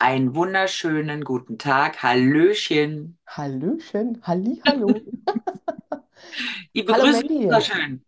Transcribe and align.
Einen 0.00 0.34
wunderschönen 0.34 1.22
guten 1.22 1.56
Tag. 1.56 2.02
Hallöchen. 2.02 3.16
Hallöchen, 3.26 4.20
Halli, 4.26 4.60
hallo. 4.66 5.06
Die 6.74 6.82
Hallo 6.90 7.06
Begrüßung 7.06 7.22
ist 7.48 7.48
so 7.50 7.60
Mandy. 7.60 7.72
schön. 7.74 8.04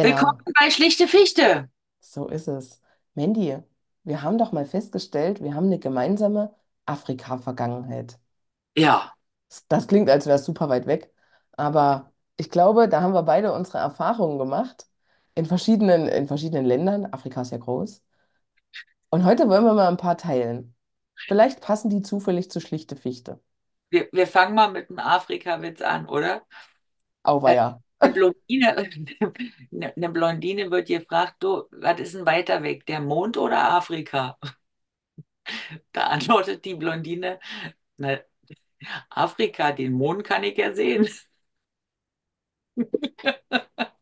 Willkommen 0.00 0.32
Genau, 0.32 0.40
bei 0.60 0.70
Schlichte 0.70 1.08
Fichte. 1.08 1.70
so 2.00 2.28
ist 2.28 2.46
es. 2.48 2.80
Mandy, 3.14 3.58
wir 4.04 4.22
haben 4.22 4.36
doch 4.38 4.52
mal 4.52 4.66
festgestellt, 4.66 5.42
wir 5.42 5.54
haben 5.54 5.66
eine 5.66 5.78
gemeinsame 5.78 6.54
Afrika-Vergangenheit. 6.86 8.18
Ja, 8.74 9.14
Das 9.68 9.86
klingt, 9.88 10.08
als 10.10 10.26
wäre 10.26 10.36
es 10.36 10.44
super 10.44 10.68
weit 10.68 10.86
weg, 10.86 11.12
aber 11.52 12.12
ich 12.36 12.50
glaube, 12.50 12.88
da 12.88 13.00
haben 13.02 13.12
wir 13.14 13.22
beide 13.22 13.52
unsere 13.52 13.78
Erfahrungen 13.78 14.38
gemacht 14.38 14.86
in 15.34 15.46
verschiedenen, 15.46 16.06
in 16.08 16.26
verschiedenen 16.28 16.64
Ländern. 16.66 17.06
Afrika 17.12 17.42
ist 17.42 17.50
ja 17.52 17.58
groß. 17.58 18.02
Und 19.10 19.24
heute 19.24 19.48
wollen 19.48 19.64
wir 19.64 19.74
mal 19.74 19.88
ein 19.88 19.96
paar 19.96 20.16
teilen. 20.16 20.74
Vielleicht 21.28 21.62
passen 21.62 21.88
die 21.88 22.02
zufällig 22.02 22.50
zu 22.50 22.60
Schlichte 22.60 22.94
Fichte. 22.94 23.40
wir, 23.90 24.08
wir 24.12 24.26
fangen 24.26 24.54
mal 24.54 24.70
mit 24.70 24.88
einem 24.90 24.98
Afrika-Witz 24.98 25.80
an, 25.82 26.06
oder? 26.08 26.46
Äh, 27.44 27.56
Auweia. 27.56 27.80
Eine 28.00 28.12
Blondine, 28.14 28.76
eine 29.96 30.08
Blondine 30.10 30.70
wird 30.70 30.88
gefragt, 30.88 31.36
du, 31.42 31.64
was 31.70 32.00
ist 32.00 32.14
denn 32.14 32.26
weiter 32.26 32.62
weg, 32.62 32.86
der 32.86 33.00
Mond 33.00 33.36
oder 33.36 33.72
Afrika? 33.72 34.38
Da 35.92 36.06
antwortet 36.08 36.64
die 36.64 36.74
Blondine, 36.74 37.38
na, 37.96 38.18
Afrika, 39.10 39.72
den 39.72 39.92
Mond 39.94 40.24
kann 40.24 40.44
ich 40.44 40.56
ja 40.58 40.74
sehen. 40.74 41.08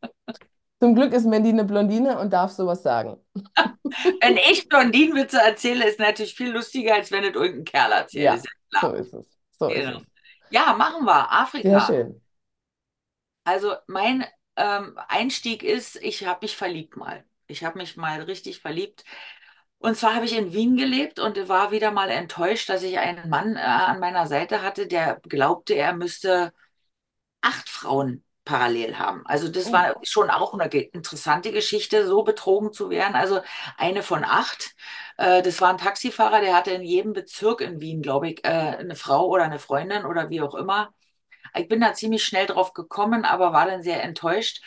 Zum 0.80 0.94
Glück 0.96 1.12
ist 1.12 1.24
Mandy 1.26 1.50
eine 1.50 1.64
Blondine 1.64 2.18
und 2.18 2.32
darf 2.32 2.50
sowas 2.52 2.82
sagen. 2.82 3.16
Wenn 4.20 4.36
ich 4.36 4.68
Blondinenwitze 4.68 5.38
erzähle, 5.40 5.88
ist 5.88 5.98
natürlich 5.98 6.34
viel 6.34 6.50
lustiger, 6.52 6.94
als 6.94 7.10
wenn 7.10 7.24
es 7.24 7.34
irgendein 7.34 7.64
Kerl 7.64 7.92
erzählt, 7.92 8.32
ist 8.32 8.44
Ja, 8.44 8.50
ja 8.72 8.80
so 8.80 8.92
ist 8.92 9.12
es. 9.14 9.26
So 9.58 9.70
ist 9.72 9.90
Genau. 9.90 10.00
es. 10.00 10.06
Ja, 10.50 10.74
machen 10.74 11.04
wir. 11.06 11.32
Sehr 11.62 11.80
Afrika. 11.80 11.80
schön. 11.80 12.20
Also 13.44 13.74
mein 13.86 14.24
ähm, 14.56 14.98
Einstieg 15.08 15.62
ist, 15.62 15.96
ich 15.96 16.26
habe 16.26 16.40
mich 16.42 16.56
verliebt 16.56 16.96
mal. 16.96 17.24
Ich 17.46 17.64
habe 17.64 17.78
mich 17.78 17.96
mal 17.96 18.20
richtig 18.22 18.60
verliebt. 18.60 19.04
Und 19.78 19.96
zwar 19.96 20.14
habe 20.14 20.24
ich 20.26 20.36
in 20.36 20.52
Wien 20.52 20.76
gelebt 20.76 21.18
und 21.20 21.48
war 21.48 21.70
wieder 21.70 21.92
mal 21.92 22.10
enttäuscht, 22.10 22.68
dass 22.68 22.82
ich 22.82 22.98
einen 22.98 23.28
Mann 23.30 23.56
äh, 23.56 23.60
an 23.60 24.00
meiner 24.00 24.26
Seite 24.26 24.62
hatte, 24.62 24.86
der 24.88 25.20
glaubte, 25.22 25.74
er 25.74 25.94
müsste 25.94 26.52
acht 27.42 27.68
Frauen 27.70 28.24
parallel 28.48 28.98
haben. 28.98 29.22
Also 29.26 29.48
das 29.48 29.72
Oh. 29.72 29.72
war 29.72 29.96
schon 30.02 30.30
auch 30.30 30.54
eine 30.54 30.66
interessante 30.66 31.52
Geschichte, 31.52 32.06
so 32.06 32.22
betrogen 32.24 32.72
zu 32.72 32.90
werden. 32.90 33.14
Also 33.16 33.40
eine 33.76 34.02
von 34.02 34.24
acht. 34.24 34.74
Äh, 35.18 35.42
das 35.42 35.60
war 35.60 35.70
ein 35.70 35.78
Taxifahrer, 35.78 36.40
der 36.40 36.54
hatte 36.56 36.70
in 36.72 36.82
jedem 36.82 37.12
Bezirk 37.12 37.60
in 37.60 37.80
Wien, 37.80 38.02
glaube 38.02 38.30
ich, 38.30 38.44
äh, 38.44 38.48
eine 38.48 38.96
Frau 38.96 39.26
oder 39.28 39.44
eine 39.44 39.58
Freundin 39.58 40.04
oder 40.06 40.30
wie 40.30 40.40
auch 40.42 40.54
immer. 40.54 40.92
Ich 41.56 41.68
bin 41.68 41.80
da 41.80 41.94
ziemlich 41.94 42.24
schnell 42.24 42.46
drauf 42.46 42.72
gekommen, 42.74 43.24
aber 43.24 43.52
war 43.52 43.66
dann 43.66 43.82
sehr 43.82 44.02
enttäuscht 44.02 44.62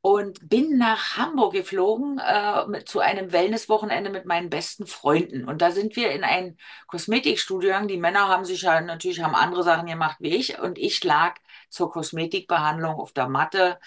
und 0.00 0.48
bin 0.48 0.78
nach 0.78 1.16
Hamburg 1.16 1.52
geflogen 1.54 2.18
äh, 2.24 2.66
mit, 2.68 2.88
zu 2.88 3.00
einem 3.00 3.32
Wellnesswochenende 3.32 4.10
mit 4.10 4.24
meinen 4.24 4.50
besten 4.50 4.86
Freunden. 4.86 5.48
Und 5.48 5.62
da 5.62 5.72
sind 5.72 5.96
wir 5.96 6.12
in 6.12 6.22
ein 6.22 6.56
Kosmetikstudio 6.86 7.68
gegangen. 7.70 7.88
Die 7.88 7.96
Männer 7.96 8.28
haben 8.28 8.44
sich 8.44 8.62
ja 8.62 8.80
natürlich 8.80 9.20
haben 9.22 9.34
andere 9.34 9.64
Sachen 9.64 9.86
gemacht 9.86 10.18
wie 10.20 10.36
ich 10.36 10.58
und 10.60 10.78
ich 10.78 11.02
lag 11.02 11.34
zur 11.68 11.90
Kosmetikbehandlung 11.90 12.94
auf 12.96 13.12
der 13.12 13.28
Matte, 13.28 13.78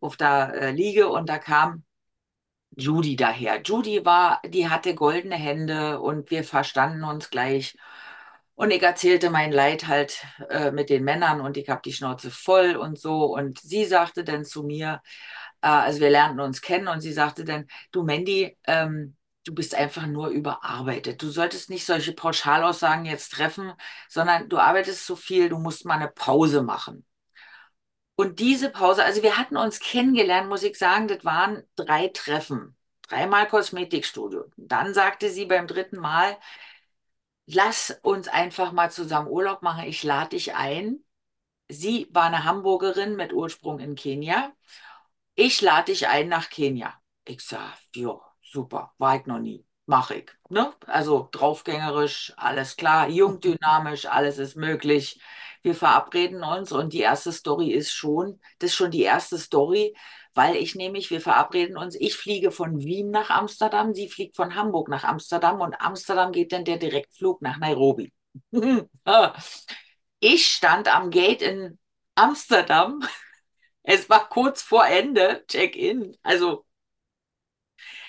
auf 0.00 0.16
der 0.16 0.54
äh, 0.54 0.70
Liege 0.72 1.08
und 1.08 1.28
da 1.28 1.38
kam 1.38 1.84
Judy 2.76 3.16
daher. 3.16 3.60
Judy 3.62 4.04
war, 4.04 4.40
die 4.46 4.68
hatte 4.68 4.94
goldene 4.94 5.36
Hände 5.36 6.00
und 6.00 6.30
wir 6.30 6.44
verstanden 6.44 7.04
uns 7.04 7.30
gleich. 7.30 7.76
Und 8.54 8.70
ich 8.72 8.82
erzählte 8.82 9.30
mein 9.30 9.52
Leid 9.52 9.86
halt 9.88 10.24
äh, 10.50 10.70
mit 10.70 10.90
den 10.90 11.02
Männern 11.04 11.40
und 11.40 11.56
ich 11.56 11.68
habe 11.68 11.80
die 11.84 11.92
Schnauze 11.92 12.30
voll 12.30 12.76
und 12.76 12.98
so. 12.98 13.24
Und 13.24 13.58
sie 13.60 13.84
sagte 13.86 14.22
dann 14.24 14.44
zu 14.44 14.62
mir, 14.62 15.00
äh, 15.62 15.68
also 15.68 16.00
wir 16.00 16.10
lernten 16.10 16.40
uns 16.40 16.60
kennen 16.60 16.88
und 16.88 17.00
sie 17.00 17.12
sagte 17.12 17.44
dann, 17.44 17.66
du 17.92 18.02
Mandy, 18.04 18.56
ähm, 18.66 19.16
du 19.44 19.54
bist 19.54 19.74
einfach 19.74 20.06
nur 20.06 20.28
überarbeitet. 20.28 21.22
Du 21.22 21.30
solltest 21.30 21.70
nicht 21.70 21.86
solche 21.86 22.12
Pauschalaussagen 22.12 23.06
jetzt 23.06 23.30
treffen, 23.30 23.72
sondern 24.08 24.48
du 24.48 24.58
arbeitest 24.58 25.06
so 25.06 25.16
viel, 25.16 25.48
du 25.48 25.58
musst 25.58 25.84
mal 25.86 25.94
eine 25.94 26.08
Pause 26.08 26.62
machen. 26.62 27.04
Und 28.20 28.38
diese 28.38 28.68
Pause, 28.68 29.02
also 29.02 29.22
wir 29.22 29.38
hatten 29.38 29.56
uns 29.56 29.80
kennengelernt, 29.80 30.46
muss 30.46 30.62
ich 30.62 30.76
sagen, 30.76 31.08
das 31.08 31.24
waren 31.24 31.62
drei 31.74 32.08
Treffen. 32.08 32.76
Dreimal 33.08 33.48
Kosmetikstudio. 33.48 34.44
Dann 34.58 34.92
sagte 34.92 35.30
sie 35.30 35.46
beim 35.46 35.66
dritten 35.66 35.96
Mal, 35.96 36.36
lass 37.46 37.98
uns 38.02 38.28
einfach 38.28 38.72
mal 38.72 38.90
zusammen 38.90 39.26
Urlaub 39.26 39.62
machen. 39.62 39.84
Ich 39.84 40.02
lade 40.02 40.36
dich 40.36 40.54
ein. 40.54 41.02
Sie 41.68 42.08
war 42.10 42.24
eine 42.24 42.44
Hamburgerin 42.44 43.16
mit 43.16 43.32
Ursprung 43.32 43.78
in 43.78 43.94
Kenia. 43.94 44.52
Ich 45.34 45.62
lade 45.62 45.90
dich 45.90 46.06
ein 46.06 46.28
nach 46.28 46.50
Kenia. 46.50 46.92
Ich 47.24 47.40
sag, 47.40 47.78
ja, 47.96 48.20
super, 48.42 48.92
war 48.98 49.16
ich 49.16 49.24
noch 49.24 49.38
nie. 49.38 49.64
Mach 49.86 50.10
ich. 50.10 50.30
Ne? 50.50 50.74
Also 50.86 51.30
draufgängerisch, 51.32 52.34
alles 52.36 52.76
klar, 52.76 53.08
jung, 53.08 53.40
dynamisch, 53.40 54.04
alles 54.04 54.36
ist 54.36 54.56
möglich. 54.56 55.22
Wir 55.62 55.74
verabreden 55.74 56.42
uns 56.42 56.72
und 56.72 56.92
die 56.92 57.00
erste 57.00 57.32
Story 57.32 57.70
ist 57.70 57.92
schon, 57.92 58.40
das 58.58 58.70
ist 58.70 58.76
schon 58.76 58.90
die 58.90 59.02
erste 59.02 59.38
Story, 59.38 59.94
weil 60.34 60.56
ich 60.56 60.74
nämlich, 60.74 61.10
wir 61.10 61.20
verabreden 61.20 61.76
uns, 61.76 61.94
ich 61.94 62.16
fliege 62.16 62.50
von 62.50 62.80
Wien 62.80 63.10
nach 63.10 63.30
Amsterdam, 63.30 63.94
sie 63.94 64.08
fliegt 64.08 64.36
von 64.36 64.54
Hamburg 64.54 64.88
nach 64.88 65.04
Amsterdam 65.04 65.60
und 65.60 65.74
Amsterdam 65.80 66.32
geht 66.32 66.52
dann 66.52 66.64
der 66.64 66.78
Direktflug 66.78 67.42
nach 67.42 67.58
Nairobi. 67.58 68.12
Ich 70.22 70.48
stand 70.48 70.94
am 70.94 71.08
Gate 71.08 71.40
in 71.40 71.78
Amsterdam 72.14 73.00
es 73.82 74.08
war 74.10 74.28
kurz 74.28 74.62
vor 74.62 74.86
Ende, 74.86 75.44
Check-in. 75.48 76.16
Also 76.22 76.64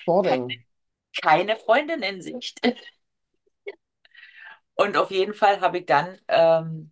Boarding. 0.06 0.64
keine 1.22 1.56
Freundin 1.56 2.02
in 2.02 2.22
Sicht. 2.22 2.60
Und 4.74 4.96
auf 4.96 5.10
jeden 5.10 5.34
Fall 5.34 5.60
habe 5.60 5.78
ich 5.78 5.86
dann 5.86 6.18
ähm, 6.28 6.91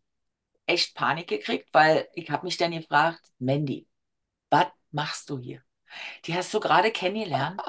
echt 0.71 0.95
Panik 0.95 1.29
gekriegt, 1.29 1.69
weil 1.73 2.09
ich 2.15 2.31
habe 2.31 2.45
mich 2.47 2.57
dann 2.57 2.73
gefragt, 2.73 3.21
Mandy, 3.39 3.87
was 4.51 4.67
machst 4.91 5.31
du 5.31 5.39
hier? 5.39 5.63
Die 6.25 6.35
hast 6.35 6.53
du 6.55 6.61
gerade 6.61 6.91
kennengelernt. 6.91 7.61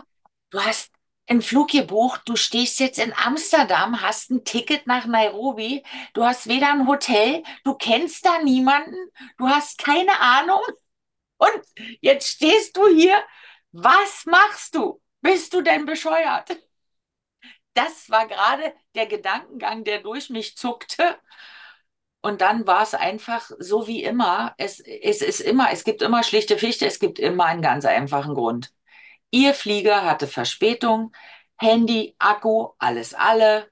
Du 0.50 0.62
hast 0.62 0.92
einen 1.28 1.42
Flug 1.42 1.70
gebucht, 1.70 2.22
du 2.26 2.36
stehst 2.36 2.80
jetzt 2.80 3.00
in 3.00 3.14
Amsterdam, 3.14 4.02
hast 4.02 4.32
ein 4.32 4.44
Ticket 4.44 4.88
nach 4.88 5.06
Nairobi, 5.06 5.84
du 6.14 6.26
hast 6.26 6.48
weder 6.48 6.72
ein 6.72 6.88
Hotel, 6.88 7.44
du 7.64 7.76
kennst 7.76 8.26
da 8.26 8.40
niemanden, 8.40 8.98
du 9.38 9.48
hast 9.48 9.78
keine 9.78 10.20
Ahnung 10.20 10.62
und 11.38 11.62
jetzt 12.02 12.28
stehst 12.28 12.76
du 12.78 12.88
hier. 12.88 13.24
Was 13.72 14.26
machst 14.26 14.76
du? 14.76 15.02
Bist 15.22 15.54
du 15.54 15.62
denn 15.62 15.86
bescheuert? 15.86 16.58
das 17.74 18.10
war 18.10 18.28
gerade 18.28 18.74
der 18.96 19.08
Gedankengang, 19.08 19.84
der 19.84 20.00
durch 20.00 20.30
mich 20.30 20.58
zuckte. 20.58 21.18
Und 22.22 22.42
dann 22.42 22.68
war 22.68 22.84
es 22.84 22.94
einfach 22.94 23.50
so 23.60 23.88
wie 23.88 24.04
immer. 24.04 24.54
Es, 24.58 24.80
es 24.80 25.22
ist 25.22 25.40
immer, 25.42 25.72
es 25.72 25.84
gibt 25.84 26.02
immer 26.02 26.24
schlichte 26.24 26.58
Fichte, 26.58 26.86
es 26.86 27.00
gibt 27.00 27.20
immer 27.20 27.46
einen 27.46 27.62
ganz 27.64 27.86
einfachen 27.86 28.36
Grund. 28.36 28.72
Ihr 29.32 29.54
Flieger 29.54 30.04
hatte 30.06 30.28
Verspätung, 30.28 31.14
Handy, 31.58 32.16
Akku, 32.20 32.70
alles 32.80 33.14
alle. 33.14 33.70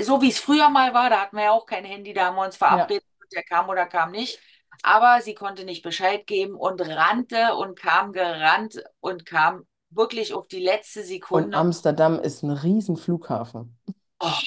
So 0.00 0.22
wie 0.22 0.30
es 0.30 0.40
früher 0.40 0.70
mal 0.70 0.94
war, 0.94 1.10
da 1.10 1.20
hatten 1.22 1.36
wir 1.36 1.44
ja 1.44 1.52
auch 1.52 1.66
kein 1.66 1.84
Handy, 1.84 2.12
da 2.14 2.26
haben 2.26 2.36
wir 2.36 2.44
uns 2.44 2.56
Ja. 2.68 2.88
verabredet, 2.88 3.04
der 3.34 3.42
kam 3.44 3.68
oder 3.68 3.86
kam 3.86 4.10
nicht. 4.12 4.40
Aber 4.82 5.20
sie 5.22 5.34
konnte 5.34 5.64
nicht 5.64 5.82
Bescheid 5.82 6.26
geben 6.26 6.54
und 6.54 6.80
rannte 6.80 7.54
und 7.56 7.78
kam 7.78 8.12
gerannt 8.12 8.82
und 9.00 9.26
kam 9.26 9.66
wirklich 9.90 10.32
auf 10.34 10.48
die 10.48 10.60
letzte 10.60 11.02
Und 11.28 11.48
Sekunde. 11.48 11.56
Amsterdam 11.56 12.20
ist 12.20 12.42
ein 12.44 12.50
Riesenflughafen. 12.50 13.76
Oh, 14.20 14.38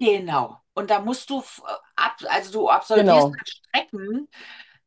Genau. 0.00 0.62
Und 0.78 0.90
da 0.90 1.00
musst 1.00 1.30
du, 1.30 1.40
f- 1.40 1.62
ab, 1.96 2.16
also 2.28 2.52
du 2.52 2.68
absolvierst 2.70 3.28
Genau. 3.28 3.32
dann 3.34 3.46
Strecken. 3.46 4.28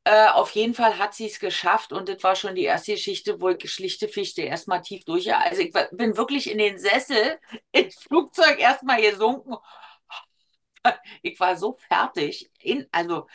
Äh, 0.06 0.28
auf 0.30 0.52
jeden 0.52 0.74
Fall 0.76 0.98
hat 1.00 1.14
sie 1.16 1.28
es 1.28 1.40
geschafft 1.40 1.94
und 1.94 2.10
das 2.10 2.24
war 2.24 2.36
schon 2.36 2.56
die 2.56 2.64
erste 2.64 2.94
Geschichte, 2.94 3.42
wo 3.42 3.50
ich 3.50 3.72
schlichte 3.72 4.08
Fichte 4.10 4.42
erstmal 4.44 4.82
tief 4.82 5.06
durch. 5.06 5.34
Also 5.36 5.62
ich 5.62 5.74
bin 5.92 6.18
wirklich 6.18 6.50
in 6.52 6.58
den 6.60 6.80
Sessel 6.80 7.40
ins 7.72 7.96
Flugzeug 8.04 8.60
erstmal 8.60 9.02
gesunken. 9.02 9.56
Ich 11.22 11.40
war 11.40 11.58
so 11.58 11.78
fertig. 11.88 12.52
In, 12.60 12.88
also, 12.92 13.28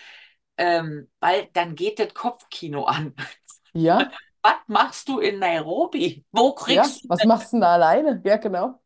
ähm, 0.59 1.11
weil 1.21 1.49
dann 1.55 1.75
geht 1.75 1.99
das 1.99 2.15
Kopfkino 2.15 2.85
an. 2.85 3.15
Ja, 3.75 4.17
Was 4.43 4.57
machst 4.69 5.09
du 5.09 5.21
in 5.21 5.39
Nairobi? 5.41 6.25
Wo 6.33 6.55
ja. 6.65 6.85
kriegst 6.85 7.05
du 7.05 7.09
Was 7.09 7.25
machst 7.25 7.53
du 7.53 7.57
denn 7.57 7.61
da 7.63 7.73
alleine? 7.75 8.21
Ja, 8.25 8.37
genau. 8.37 8.81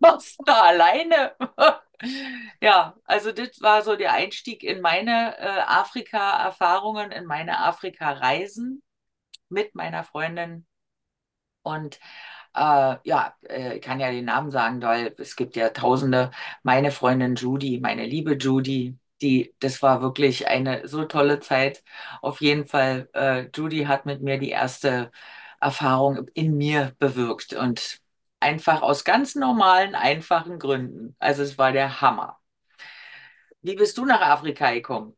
was 0.00 0.40
da 0.44 0.62
alleine? 0.62 1.34
Ja, 2.60 2.96
also 3.04 3.32
das 3.32 3.60
war 3.60 3.82
so 3.82 3.96
der 3.96 4.12
Einstieg 4.12 4.62
in 4.62 4.80
meine 4.80 5.36
äh, 5.38 5.60
Afrika-Erfahrungen, 5.66 7.12
in 7.12 7.24
meine 7.26 7.58
Afrika-Reisen 7.60 8.82
mit 9.48 9.74
meiner 9.74 10.04
Freundin. 10.04 10.66
Und 11.62 12.00
Äh, 12.54 12.96
ja, 13.04 13.36
äh, 13.48 13.76
ich 13.76 13.82
kann 13.82 14.00
ja 14.00 14.10
den 14.10 14.24
Namen 14.26 14.50
sagen, 14.50 14.82
weil 14.82 15.14
es 15.20 15.36
gibt 15.36 15.56
ja 15.56 15.70
Tausende. 15.70 16.32
Meine 16.64 16.90
Freundin 16.90 17.36
Judy, 17.36 17.80
meine 17.80 18.06
liebe 18.06 18.34
Judy, 18.38 18.98
die, 19.22 19.54
das 19.60 19.82
war 19.82 20.02
wirklich 20.02 20.48
eine 20.48 20.88
so 20.88 21.04
tolle 21.04 21.40
Zeit. 21.40 21.84
Auf 22.22 22.40
jeden 22.42 22.66
Fall, 22.66 23.10
äh, 23.14 23.48
Judy 23.54 23.84
hat 23.86 24.06
mit 24.06 24.22
mir 24.22 24.38
die 24.40 24.50
erste 24.50 25.12
Erfahrung 25.60 26.28
in 26.34 26.56
mir 26.56 26.94
bewirkt 26.98 27.52
und 27.54 28.00
einfach 28.44 28.82
aus 28.82 29.04
ganz 29.04 29.34
normalen, 29.36 29.94
einfachen 29.96 30.58
Gründen. 30.60 31.16
Also 31.20 31.42
es 31.42 31.58
war 31.58 31.72
der 31.72 32.00
Hammer. 32.02 32.40
Wie 33.62 33.74
bist 33.74 33.98
du 33.98 34.04
nach 34.04 34.20
Afrika 34.20 34.70
gekommen? 34.72 35.16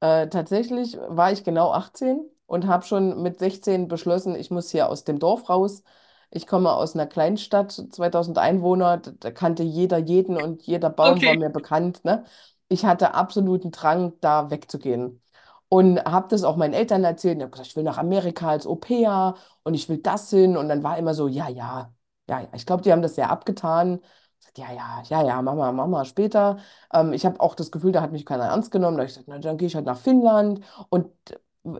Äh, 0.00 0.28
tatsächlich 0.28 0.96
war 1.08 1.32
ich 1.32 1.42
genau 1.44 1.72
18 1.72 2.20
und 2.46 2.66
habe 2.66 2.84
schon 2.84 3.22
mit 3.22 3.38
16 3.38 3.88
beschlossen, 3.88 4.34
ich 4.34 4.50
muss 4.50 4.70
hier 4.70 4.88
aus 4.88 5.04
dem 5.04 5.18
Dorf 5.18 5.48
raus. 5.48 5.82
Ich 6.30 6.46
komme 6.46 6.72
aus 6.72 6.94
einer 6.94 7.06
Kleinstadt, 7.06 7.72
2000 7.72 8.38
Einwohner, 8.38 8.98
da 8.98 9.30
kannte 9.30 9.62
jeder 9.62 9.98
jeden 9.98 10.36
und 10.36 10.62
jeder 10.64 10.90
Baum 10.90 11.24
war 11.24 11.34
Okay. 11.34 11.36
mir 11.36 11.48
bekannt, 11.50 12.04
ne? 12.04 12.24
Ich 12.68 12.84
hatte 12.84 13.14
absoluten 13.14 13.70
Drang, 13.70 14.12
da 14.20 14.50
wegzugehen. 14.50 15.22
Und 15.68 15.98
habe 16.04 16.28
das 16.28 16.42
auch 16.44 16.56
meinen 16.56 16.74
Eltern 16.74 17.04
erzählt. 17.04 17.36
Ich 17.38 17.42
habe 17.42 17.50
gesagt, 17.52 17.68
ich 17.68 17.76
will 17.76 17.84
nach 17.84 17.98
Amerika 17.98 18.50
als 18.50 18.66
Au-pair 18.66 19.34
und 19.62 19.74
ich 19.74 19.88
will 19.88 19.98
das 19.98 20.30
hin. 20.30 20.56
Und 20.56 20.68
dann 20.68 20.82
war 20.82 20.98
immer 20.98 21.14
so, 21.14 21.28
ja, 21.28 21.48
ja, 21.48 21.92
ja. 22.28 22.48
Ich 22.54 22.66
glaube, 22.66 22.82
die 22.82 22.92
haben 22.92 23.02
das 23.02 23.14
sehr 23.14 23.30
abgetan. 23.30 24.00
Gesagt, 24.38 24.58
Ja, 24.58 24.72
ja, 24.72 25.02
ja, 25.08 25.22
ja, 25.26 25.42
Mama, 25.42 25.72
Mama, 25.72 26.04
später. 26.04 26.58
Ähm, 26.92 27.12
ich 27.12 27.24
habe 27.26 27.40
auch 27.40 27.54
das 27.54 27.70
Gefühl, 27.70 27.92
da 27.92 28.02
hat 28.02 28.12
mich 28.12 28.26
keiner 28.26 28.44
ernst 28.46 28.70
genommen. 28.70 28.96
Da 28.96 29.02
habe 29.02 29.08
ich 29.10 29.14
gesagt, 29.14 29.28
na, 29.28 29.38
dann 29.38 29.56
gehe 29.58 29.68
ich 29.68 29.74
halt 29.74 29.86
nach 29.86 29.98
Finnland. 29.98 30.60
Und 30.90 31.10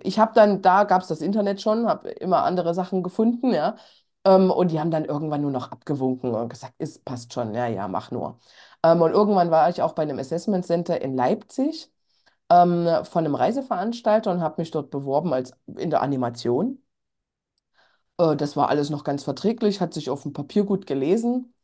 ich 0.03 0.19
habe 0.19 0.33
dann, 0.35 0.63
da 0.63 0.85
gab 0.85 1.03
es 1.03 1.09
das 1.09 1.21
Internet 1.21 1.61
schon, 1.61 1.87
habe 1.89 2.11
immer 2.11 2.45
andere 2.45 2.75
Sachen 2.75 3.03
gefunden, 3.03 3.53
ja. 3.53 3.77
Ähm, 4.25 4.51
und 4.51 4.71
die 4.73 4.81
haben 4.81 4.91
dann 4.91 5.05
irgendwann 5.05 5.43
nur 5.43 5.51
noch 5.53 5.71
abgewunken 5.71 6.35
und 6.35 6.49
gesagt, 6.49 6.75
ist, 6.79 7.05
passt 7.05 7.33
schon, 7.33 7.55
ja, 7.55 7.67
ja, 7.69 7.87
mach 7.89 8.11
nur. 8.11 8.39
Ähm, 8.83 9.01
und 9.03 9.13
irgendwann 9.13 9.51
war 9.51 9.69
ich 9.71 9.83
auch 9.83 9.93
bei 9.93 10.03
einem 10.03 10.19
Assessment 10.19 10.67
Center 10.67 11.01
in 11.01 11.15
Leipzig 11.17 11.91
ähm, 12.51 12.89
von 13.05 13.25
einem 13.25 13.35
Reiseveranstalter 13.37 14.33
und 14.33 14.41
habe 14.43 14.61
mich 14.63 14.71
dort 14.73 14.91
beworben 14.91 15.33
als 15.35 15.53
in 15.77 15.91
der 15.91 16.03
Animation. 16.03 16.83
Äh, 18.19 18.37
das 18.37 18.57
war 18.57 18.69
alles 18.69 18.91
noch 18.91 19.05
ganz 19.05 19.25
verträglich, 19.25 19.81
hat 19.81 19.95
sich 19.95 20.11
auf 20.11 20.23
dem 20.23 20.33
Papier 20.33 20.65
gut 20.65 20.87
gelesen. 20.87 21.55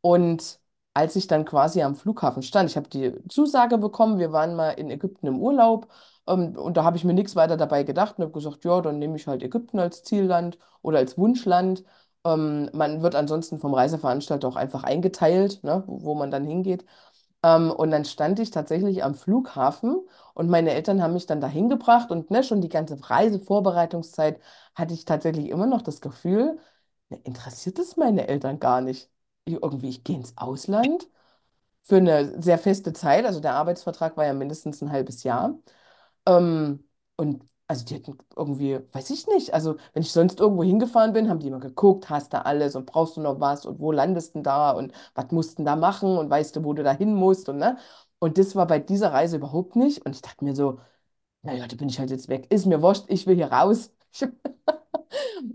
Und 0.00 0.60
als 0.94 1.16
ich 1.16 1.26
dann 1.26 1.44
quasi 1.44 1.82
am 1.82 1.94
Flughafen 1.96 2.42
stand, 2.42 2.70
ich 2.70 2.76
habe 2.76 2.88
die 2.88 3.12
Zusage 3.28 3.78
bekommen, 3.78 4.18
wir 4.18 4.32
waren 4.32 4.56
mal 4.56 4.70
in 4.72 4.90
Ägypten 4.90 5.26
im 5.28 5.40
Urlaub, 5.40 5.88
ähm, 6.26 6.56
und 6.56 6.76
da 6.76 6.84
habe 6.84 6.96
ich 6.96 7.04
mir 7.04 7.14
nichts 7.14 7.36
weiter 7.36 7.56
dabei 7.56 7.84
gedacht 7.84 8.18
und 8.18 8.24
habe 8.24 8.32
gesagt, 8.32 8.64
ja, 8.64 8.80
dann 8.80 8.98
nehme 8.98 9.16
ich 9.16 9.26
halt 9.26 9.42
Ägypten 9.42 9.78
als 9.78 10.02
Zielland 10.04 10.58
oder 10.82 10.98
als 10.98 11.16
Wunschland. 11.18 11.84
Ähm, 12.24 12.70
man 12.74 13.02
wird 13.02 13.14
ansonsten 13.14 13.58
vom 13.58 13.74
Reiseveranstalter 13.74 14.48
auch 14.48 14.56
einfach 14.56 14.84
eingeteilt, 14.84 15.62
ne, 15.64 15.84
wo 15.86 16.04
wo 16.04 16.14
man 16.14 16.30
dann 16.30 16.46
hingeht. 16.46 16.84
Ähm, 17.42 17.70
und 17.70 17.90
dann 17.90 18.04
stand 18.04 18.38
ich 18.38 18.50
tatsächlich 18.50 19.02
am 19.04 19.14
Flughafen 19.14 19.96
und 20.34 20.48
meine 20.50 20.72
Eltern 20.72 21.02
haben 21.02 21.14
mich 21.14 21.26
dann 21.26 21.40
dahin 21.40 21.68
gebracht 21.68 22.10
und 22.10 22.30
ne, 22.30 22.44
schon 22.44 22.60
die 22.60 22.68
ganze 22.68 22.98
Reisevorbereitungszeit 23.10 24.40
hatte 24.74 24.94
ich 24.94 25.04
tatsächlich 25.06 25.48
immer 25.48 25.66
noch 25.66 25.82
das 25.82 26.00
Gefühl, 26.00 26.58
ne, 27.08 27.18
interessiert 27.24 27.78
es 27.78 27.96
meine 27.96 28.28
Eltern 28.28 28.60
gar 28.60 28.80
nicht. 28.82 29.10
Ich, 29.46 29.54
irgendwie, 29.54 29.88
ich 29.88 30.04
gehe 30.04 30.16
ins 30.16 30.36
Ausland 30.36 31.08
für 31.82 31.96
eine 31.96 32.40
sehr 32.42 32.58
feste 32.58 32.92
Zeit, 32.92 33.24
also 33.26 33.40
der 33.40 33.54
Arbeitsvertrag 33.54 34.16
war 34.16 34.26
ja 34.26 34.34
mindestens 34.34 34.82
ein 34.82 34.92
halbes 34.92 35.22
Jahr. 35.24 35.58
Ähm, 36.26 36.84
und 37.16 37.48
also 37.70 37.84
die 37.84 37.94
hätten 37.94 38.18
irgendwie, 38.36 38.80
weiß 38.92 39.10
ich 39.10 39.28
nicht, 39.28 39.54
also 39.54 39.76
wenn 39.92 40.02
ich 40.02 40.10
sonst 40.12 40.40
irgendwo 40.40 40.64
hingefahren 40.64 41.12
bin, 41.12 41.30
haben 41.30 41.38
die 41.38 41.46
immer 41.46 41.60
geguckt, 41.60 42.10
hast 42.10 42.32
du 42.32 42.44
alles 42.44 42.74
und 42.74 42.84
brauchst 42.86 43.16
du 43.16 43.20
noch 43.20 43.38
was 43.38 43.64
und 43.64 43.78
wo 43.78 43.92
landest 43.92 44.34
du 44.34 44.42
da 44.42 44.72
und 44.72 44.92
was 45.14 45.30
musst 45.30 45.58
du 45.60 45.64
da 45.64 45.76
machen 45.76 46.18
und 46.18 46.28
weißt 46.30 46.56
du, 46.56 46.64
wo 46.64 46.72
du 46.74 46.82
da 46.82 46.92
hin 46.92 47.14
musst 47.14 47.48
und 47.48 47.58
ne? 47.58 47.78
Und 48.18 48.38
das 48.38 48.56
war 48.56 48.66
bei 48.66 48.80
dieser 48.80 49.12
Reise 49.12 49.36
überhaupt 49.36 49.76
nicht. 49.76 50.04
Und 50.04 50.14
ich 50.16 50.22
dachte 50.22 50.44
mir 50.44 50.54
so, 50.54 50.80
naja, 51.42 51.66
da 51.68 51.76
bin 51.76 51.88
ich 51.88 51.98
halt 52.00 52.10
jetzt 52.10 52.28
weg. 52.28 52.46
Ist 52.52 52.66
mir 52.66 52.82
wurscht, 52.82 53.04
ich 53.08 53.26
will 53.26 53.36
hier 53.36 53.52
raus. 53.52 53.92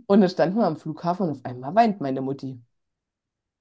Und 0.07 0.21
dann 0.21 0.29
standen 0.29 0.57
wir 0.57 0.65
am 0.65 0.77
Flughafen 0.77 1.27
und 1.27 1.31
auf 1.33 1.45
einmal 1.45 1.75
weint 1.75 2.01
meine 2.01 2.21
Mutti. 2.21 2.61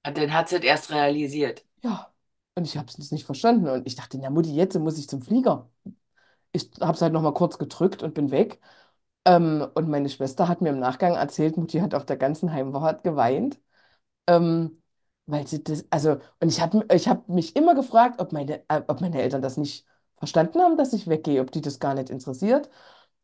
Und 0.05 0.17
dann 0.17 0.33
hat 0.33 0.49
sie 0.49 0.57
es 0.57 0.63
erst 0.63 0.91
realisiert. 0.91 1.65
Ja. 1.83 2.11
Und 2.55 2.65
ich 2.65 2.77
habe 2.77 2.87
es 2.87 3.11
nicht 3.11 3.25
verstanden. 3.25 3.67
Und 3.67 3.85
ich 3.87 3.95
dachte, 3.95 4.17
na 4.17 4.29
Mutti, 4.29 4.53
jetzt 4.53 4.77
muss 4.79 4.97
ich 4.97 5.09
zum 5.09 5.21
Flieger. 5.21 5.69
Ich 6.55 6.69
habe 6.81 6.93
es 6.93 7.01
halt 7.01 7.13
noch 7.13 7.21
mal 7.21 7.33
kurz 7.33 7.57
gedrückt 7.57 8.03
und 8.03 8.13
bin 8.13 8.31
weg. 8.31 8.59
Ähm, 9.25 9.67
und 9.75 9.89
meine 9.89 10.09
Schwester 10.09 10.47
hat 10.47 10.61
mir 10.61 10.69
im 10.69 10.79
Nachgang 10.79 11.15
erzählt, 11.15 11.57
Mutti 11.57 11.79
hat 11.79 11.95
auf 11.95 12.05
der 12.05 12.17
ganzen 12.17 12.51
Heimfahrt 12.53 13.03
geweint. 13.03 13.59
Ähm, 14.27 14.81
weil 15.27 15.47
sie 15.47 15.63
das, 15.63 15.85
also, 15.91 16.13
und 16.41 16.49
ich 16.49 16.61
habe 16.61 16.85
ich 16.93 17.07
hab 17.09 17.29
mich 17.29 17.55
immer 17.55 17.75
gefragt, 17.75 18.21
ob 18.21 18.31
meine, 18.33 18.63
äh, 18.69 18.81
ob 18.87 19.01
meine 19.01 19.21
Eltern 19.21 19.41
das 19.41 19.57
nicht 19.57 19.85
verstanden 20.17 20.59
haben, 20.61 20.77
dass 20.77 20.93
ich 20.93 21.07
weggehe, 21.07 21.41
ob 21.41 21.51
die 21.51 21.61
das 21.61 21.79
gar 21.79 21.93
nicht 21.95 22.09
interessiert. 22.09 22.69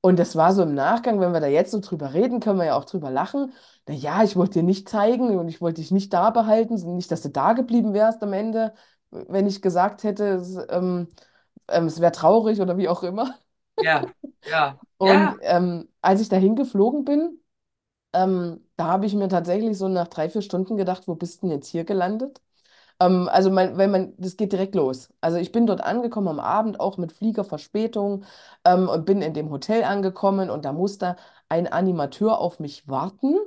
Und 0.01 0.17
das 0.19 0.35
war 0.35 0.53
so 0.53 0.63
im 0.63 0.73
Nachgang, 0.73 1.19
wenn 1.19 1.31
wir 1.33 1.39
da 1.41 1.47
jetzt 1.47 1.71
so 1.71 1.79
drüber 1.79 2.13
reden, 2.13 2.39
können 2.39 2.57
wir 2.59 2.65
ja 2.65 2.75
auch 2.77 2.85
drüber 2.85 3.11
lachen. 3.11 3.53
Na 3.87 3.93
ja, 3.93 4.23
ich 4.23 4.35
wollte 4.35 4.53
dir 4.59 4.63
nicht 4.63 4.89
zeigen 4.89 5.37
und 5.37 5.47
ich 5.47 5.61
wollte 5.61 5.81
dich 5.81 5.91
nicht 5.91 6.11
da 6.13 6.31
behalten, 6.31 6.75
nicht, 6.95 7.11
dass 7.11 7.21
du 7.21 7.29
da 7.29 7.53
geblieben 7.53 7.93
wärst 7.93 8.23
am 8.23 8.33
Ende, 8.33 8.73
wenn 9.11 9.45
ich 9.47 9.61
gesagt 9.61 10.03
hätte, 10.03 10.41
ähm, 10.69 11.07
ähm, 11.71 11.85
es 11.87 11.99
wäre 12.01 12.11
traurig 12.11 12.61
oder 12.61 12.77
wie 12.77 12.87
auch 12.89 13.03
immer. 13.03 13.35
Ja, 13.79 14.13
ja, 14.45 14.79
Und 14.97 15.37
ja. 15.37 15.41
ähm, 15.41 15.89
als 16.01 16.21
ich 16.21 16.29
dahin 16.29 16.55
geflogen 16.55 17.05
bin, 17.05 17.39
ähm, 18.13 18.65
da 18.77 18.85
habe 18.87 19.05
ich 19.05 19.15
mir 19.15 19.29
tatsächlich 19.29 19.77
so 19.77 19.87
nach 19.89 20.07
drei, 20.09 20.29
vier 20.29 20.41
Stunden 20.41 20.77
gedacht, 20.77 21.07
wo 21.07 21.15
bist 21.15 21.43
du 21.43 21.47
denn 21.47 21.57
jetzt 21.57 21.67
hier 21.69 21.85
gelandet? 21.85 22.41
Ähm, 22.99 23.29
also 23.31 23.51
mein, 23.51 23.77
wenn 23.77 23.91
man, 23.91 24.13
das 24.17 24.37
geht 24.37 24.53
direkt 24.53 24.75
los. 24.75 25.09
Also 25.21 25.37
ich 25.39 25.51
bin 25.53 25.67
dort 25.67 25.81
angekommen 25.83 26.27
am 26.29 26.39
Abend, 26.41 26.79
auch 26.79 26.97
mit 26.97 27.11
Fliegerverspätung, 27.13 28.25
ähm, 28.65 28.89
und 28.89 29.05
bin 29.05 29.21
in 29.23 29.33
dem 29.33 29.49
Hotel 29.51 29.83
angekommen 29.83 30.49
und 30.49 30.65
da 30.65 30.73
musste 30.73 31.15
ein 31.49 31.67
Animateur 31.71 32.39
auf 32.39 32.59
mich 32.59 32.87
warten 32.89 33.37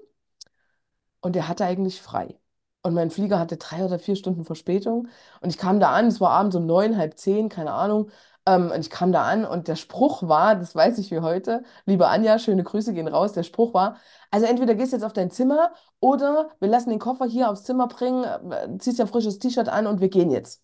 und 1.23 1.35
der 1.35 1.49
hatte 1.49 1.65
eigentlich 1.65 2.01
frei. 2.01 2.39
Und 2.85 2.95
mein 2.95 3.11
Flieger 3.11 3.39
hatte 3.41 3.57
drei 3.57 3.85
oder 3.85 3.99
vier 3.99 4.17
Stunden 4.17 4.45
Verspätung. 4.45 5.09
Und 5.41 5.51
ich 5.51 5.59
kam 5.59 5.81
da 5.81 5.93
an, 5.93 6.07
es 6.09 6.21
war 6.21 6.31
abends 6.33 6.55
um 6.57 6.67
neun, 6.67 6.99
halb 6.99 7.19
zehn, 7.19 7.49
keine 7.49 7.73
Ahnung. 7.73 8.11
Ähm, 8.47 8.71
und 8.73 8.81
ich 8.81 8.91
kam 8.91 9.13
da 9.13 9.25
an 9.25 9.47
und 9.47 9.69
der 9.69 9.77
Spruch 9.77 10.23
war, 10.29 10.55
das 10.57 10.75
weiß 10.77 10.99
ich 10.99 11.11
wie 11.11 11.21
heute, 11.21 11.65
liebe 11.87 12.09
Anja, 12.09 12.39
schöne 12.39 12.63
Grüße 12.63 12.93
gehen 12.95 13.09
raus. 13.09 13.33
Der 13.33 13.43
Spruch 13.43 13.75
war, 13.75 13.97
also 14.31 14.47
entweder 14.47 14.75
gehst 14.75 14.93
du 14.93 14.97
jetzt 14.99 15.05
auf 15.05 15.15
dein 15.15 15.31
Zimmer 15.31 15.73
oder 16.01 16.51
wir 16.61 16.69
lassen 16.69 16.91
den 16.91 16.99
Koffer 16.99 17.25
hier 17.27 17.51
aufs 17.51 17.65
Zimmer 17.65 17.89
bringen, 17.89 18.25
äh, 18.53 18.79
ziehst 18.79 19.01
ein 19.01 19.09
frisches 19.09 19.39
T-Shirt 19.39 19.69
an 19.71 19.87
und 19.89 20.01
wir 20.03 20.11
gehen 20.11 20.31
jetzt. 20.31 20.63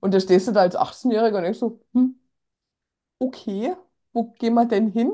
Und 0.00 0.14
da 0.14 0.20
stehst 0.20 0.48
du 0.48 0.52
da 0.52 0.60
als 0.60 0.76
18-Jähriger 0.76 1.36
und 1.38 1.42
denkst 1.44 1.58
so, 1.58 1.80
hm, 1.92 2.18
okay, 3.18 3.76
wo 4.12 4.24
gehen 4.38 4.54
wir 4.54 4.66
denn 4.66 4.90
hin? 4.92 5.12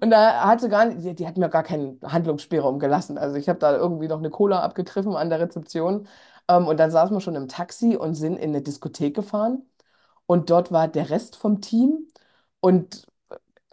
Und 0.00 0.10
da 0.10 0.44
hatte 0.46 0.68
gar 0.68 0.86
nicht, 0.86 1.04
die, 1.04 1.14
die 1.14 1.26
hat 1.26 1.36
mir 1.36 1.48
gar 1.48 1.62
keinen 1.62 2.00
Handlungsspielraum 2.02 2.78
gelassen. 2.78 3.18
Also 3.18 3.36
ich 3.36 3.48
habe 3.48 3.58
da 3.58 3.76
irgendwie 3.76 4.08
noch 4.08 4.18
eine 4.18 4.30
Cola 4.30 4.60
abgegriffen 4.62 5.14
an 5.16 5.30
der 5.30 5.40
Rezeption. 5.40 6.06
Ähm, 6.48 6.66
und 6.66 6.78
dann 6.78 6.90
saßen 6.90 7.14
wir 7.16 7.20
schon 7.20 7.34
im 7.36 7.48
Taxi 7.48 7.96
und 7.96 8.14
sind 8.14 8.36
in 8.36 8.50
eine 8.50 8.62
Diskothek 8.62 9.14
gefahren. 9.14 9.62
Und 10.26 10.50
dort 10.50 10.72
war 10.72 10.88
der 10.88 11.10
Rest 11.10 11.36
vom 11.36 11.60
Team. 11.60 12.08
Und 12.60 13.06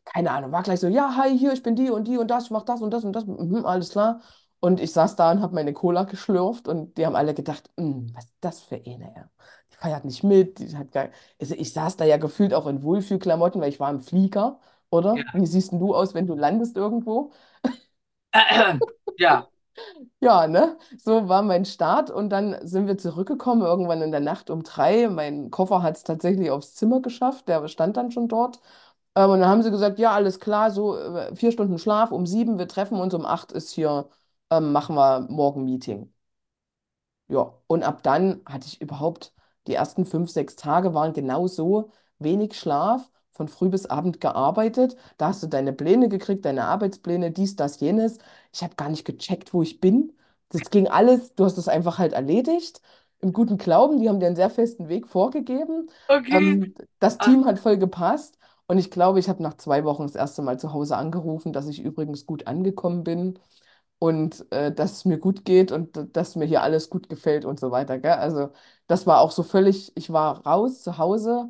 keine 0.05 0.31
Ahnung, 0.31 0.51
war 0.51 0.63
gleich 0.63 0.79
so, 0.79 0.87
ja, 0.87 1.15
hi, 1.17 1.37
hier, 1.37 1.53
ich 1.53 1.63
bin 1.63 1.75
die 1.75 1.89
und 1.89 2.07
die 2.07 2.17
und 2.17 2.29
das, 2.29 2.45
ich 2.45 2.51
mach 2.51 2.63
das 2.63 2.81
und 2.81 2.91
das 2.91 3.03
und 3.03 3.13
das, 3.13 3.25
mhm, 3.25 3.65
alles 3.65 3.89
klar. 3.91 4.21
Und 4.59 4.79
ich 4.79 4.91
saß 4.93 5.15
da 5.15 5.31
und 5.31 5.41
habe 5.41 5.53
meine 5.55 5.73
Cola 5.73 6.03
geschlürft 6.03 6.67
und 6.67 6.97
die 6.97 7.05
haben 7.05 7.15
alle 7.15 7.33
gedacht, 7.33 7.69
"Mm, 7.77 8.07
was 8.15 8.25
ist 8.25 8.35
das 8.41 8.61
für 8.61 8.75
eine, 8.77 9.13
ja. 9.15 9.29
Die 9.71 9.77
feiert 9.77 10.05
nicht 10.05 10.23
mit, 10.23 10.59
die 10.59 10.75
hat 10.77 10.91
gar... 10.91 11.09
also 11.39 11.55
ich 11.55 11.73
saß 11.73 11.97
da 11.97 12.05
ja 12.05 12.17
gefühlt 12.17 12.53
auch 12.53 12.67
in 12.67 12.81
Wohlfühlklamotten, 12.83 13.61
weil 13.61 13.69
ich 13.69 13.79
war 13.79 13.89
im 13.91 14.01
Flieger, 14.01 14.59
oder? 14.97 15.15
Ja. 15.17 15.23
Wie 15.33 15.45
siehst 15.45 15.71
denn 15.71 15.79
du 15.79 15.95
aus, 15.95 16.13
wenn 16.13 16.27
du 16.27 16.35
landest 16.35 16.77
irgendwo? 16.77 17.31
Ja, 19.17 19.49
Ja, 20.21 20.47
ne? 20.47 20.77
So 20.97 21.29
war 21.29 21.41
mein 21.43 21.65
Start 21.65 22.09
und 22.09 22.29
dann 22.29 22.55
sind 22.67 22.87
wir 22.87 22.97
zurückgekommen, 22.97 23.61
irgendwann 23.61 24.01
in 24.01 24.11
der 24.11 24.19
Nacht 24.21 24.49
um 24.49 24.63
drei. 24.63 25.07
Mein 25.09 25.51
Koffer 25.51 25.83
hat 25.83 25.97
es 25.97 26.03
tatsächlich 26.03 26.49
aufs 26.51 26.73
Zimmer 26.75 27.01
geschafft, 27.01 27.47
der 27.47 27.67
stand 27.67 27.97
dann 27.97 28.11
schon 28.11 28.27
dort. 28.27 28.59
Ähm, 29.15 29.29
und 29.31 29.39
dann 29.41 29.49
haben 29.49 29.63
sie 29.63 29.71
gesagt, 29.71 29.99
ja, 29.99 30.11
alles 30.13 30.39
klar, 30.39 30.71
so 30.71 30.97
äh, 30.97 31.35
vier 31.35 31.51
Stunden 31.51 31.77
Schlaf, 31.79 32.11
um 32.11 32.25
sieben, 32.25 32.57
wir 32.59 32.67
treffen 32.67 32.99
uns, 32.99 33.13
um 33.13 33.25
acht 33.25 33.51
ist 33.51 33.71
hier, 33.71 34.09
ähm, 34.51 34.71
machen 34.71 34.95
wir 34.95 35.21
morgen 35.29 35.65
Meeting. 35.65 36.11
Ja, 37.27 37.53
und 37.67 37.83
ab 37.83 38.03
dann 38.03 38.41
hatte 38.45 38.67
ich 38.67 38.81
überhaupt, 38.81 39.33
die 39.67 39.73
ersten 39.73 40.05
fünf, 40.05 40.29
sechs 40.29 40.55
Tage 40.55 40.93
waren 40.93 41.13
genau 41.13 41.47
so, 41.47 41.91
wenig 42.19 42.57
Schlaf, 42.57 43.09
von 43.35 43.47
früh 43.47 43.69
bis 43.69 43.85
Abend 43.87 44.21
gearbeitet. 44.21 44.95
Da 45.17 45.27
hast 45.29 45.43
du 45.43 45.47
deine 45.47 45.73
Pläne 45.73 46.09
gekriegt, 46.09 46.45
deine 46.45 46.65
Arbeitspläne, 46.65 47.31
dies, 47.31 47.55
das, 47.55 47.79
jenes. 47.79 48.17
Ich 48.53 48.63
habe 48.63 48.75
gar 48.75 48.89
nicht 48.89 49.05
gecheckt, 49.05 49.53
wo 49.53 49.61
ich 49.63 49.79
bin. 49.81 50.13
Das 50.49 50.69
ging 50.69 50.87
alles, 50.87 51.35
du 51.35 51.45
hast 51.45 51.57
es 51.57 51.67
einfach 51.67 51.97
halt 51.99 52.13
erledigt. 52.13 52.81
Im 53.19 53.33
guten 53.33 53.57
Glauben, 53.57 53.99
die 53.99 54.09
haben 54.09 54.19
dir 54.19 54.27
einen 54.27 54.35
sehr 54.35 54.49
festen 54.49 54.89
Weg 54.89 55.07
vorgegeben. 55.07 55.89
okay. 56.09 56.31
Ähm, 56.31 56.73
das 56.99 57.19
Ah, 57.19 57.19
Team 57.19 57.45
hat 57.45 57.59
voll 57.59 57.77
gepasst. 57.77 58.37
Und 58.67 58.77
ich 58.77 58.89
glaube, 58.91 59.19
ich 59.19 59.29
habe 59.29 59.43
nach 59.43 59.55
zwei 59.57 59.83
Wochen 59.83 60.03
das 60.03 60.15
erste 60.15 60.41
Mal 60.41 60.59
zu 60.59 60.73
Hause 60.73 60.97
angerufen, 60.97 61.53
dass 61.53 61.67
ich 61.67 61.79
übrigens 61.81 62.25
gut 62.25 62.47
angekommen 62.47 63.03
bin 63.03 63.39
und 63.99 64.45
äh, 64.51 64.71
dass 64.73 64.91
es 64.93 65.05
mir 65.05 65.17
gut 65.19 65.45
geht 65.45 65.71
und 65.71 66.15
dass 66.15 66.35
mir 66.35 66.45
hier 66.45 66.61
alles 66.63 66.89
gut 66.89 67.09
gefällt 67.09 67.45
und 67.45 67.59
so 67.59 67.71
weiter. 67.71 67.97
Gell? 67.99 68.13
Also 68.13 68.49
das 68.87 69.07
war 69.07 69.21
auch 69.21 69.31
so 69.31 69.43
völlig, 69.43 69.91
ich 69.95 70.11
war 70.11 70.45
raus 70.45 70.81
zu 70.83 70.97
Hause 70.97 71.49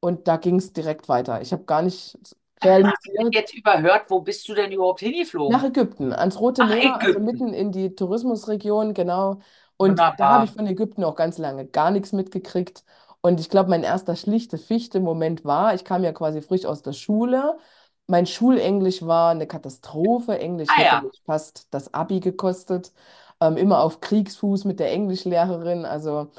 und 0.00 0.28
da 0.28 0.36
ging 0.36 0.56
es 0.56 0.72
direkt 0.72 1.08
weiter. 1.08 1.40
Ich 1.42 1.52
habe 1.52 1.64
gar 1.64 1.82
nicht 1.82 2.18
realisiert, 2.62 3.28
jetzt 3.32 3.54
überhört, 3.54 4.10
wo 4.10 4.20
bist 4.20 4.46
du 4.48 4.54
denn 4.54 4.72
überhaupt 4.72 5.00
nach 5.46 5.62
hingeflogen? 5.62 5.64
Ägypten, 5.64 6.12
ans 6.12 6.40
Rote 6.40 6.62
Ach, 6.62 6.68
Meer, 6.68 7.00
also 7.02 7.18
Ägypten. 7.18 7.20
mitten 7.20 7.52
in 7.54 7.72
die 7.72 7.94
Tourismusregion, 7.94 8.94
genau. 8.94 9.40
Und 9.76 10.12
da 10.16 10.30
habe 10.30 10.44
ich 10.44 10.52
von 10.52 10.66
Ägypten 10.66 11.04
auch 11.04 11.14
ganz 11.16 11.38
lange 11.38 11.66
gar 11.66 11.90
nichts 11.90 12.12
mitgekriegt. 12.12 12.84
Und 13.20 13.40
ich 13.40 13.50
glaube, 13.50 13.70
mein 13.70 13.82
erster 13.82 14.16
schlichte 14.16 14.58
Fichte-Moment 14.58 15.44
war, 15.44 15.74
ich 15.74 15.84
kam 15.84 16.02
ja 16.04 16.12
quasi 16.12 16.40
frisch 16.42 16.64
aus 16.64 16.82
der 16.82 16.92
Schule. 16.92 17.58
Mein 18.06 18.26
Schulenglisch 18.26 19.02
war 19.02 19.30
eine 19.32 19.46
Katastrophe. 19.46 20.38
Englisch 20.38 20.68
Ah 20.70 20.78
hätte 20.78 20.84
ja. 20.84 21.02
mich 21.02 21.22
fast 21.26 21.66
das 21.74 21.92
Abi 21.94 22.20
gekostet. 22.20 22.92
Ähm, 23.40 23.56
immer 23.56 23.80
auf 23.82 24.00
Kriegsfuß 24.00 24.64
mit 24.64 24.80
der 24.80 24.92
Englischlehrerin. 24.92 25.84
Also 25.84 26.30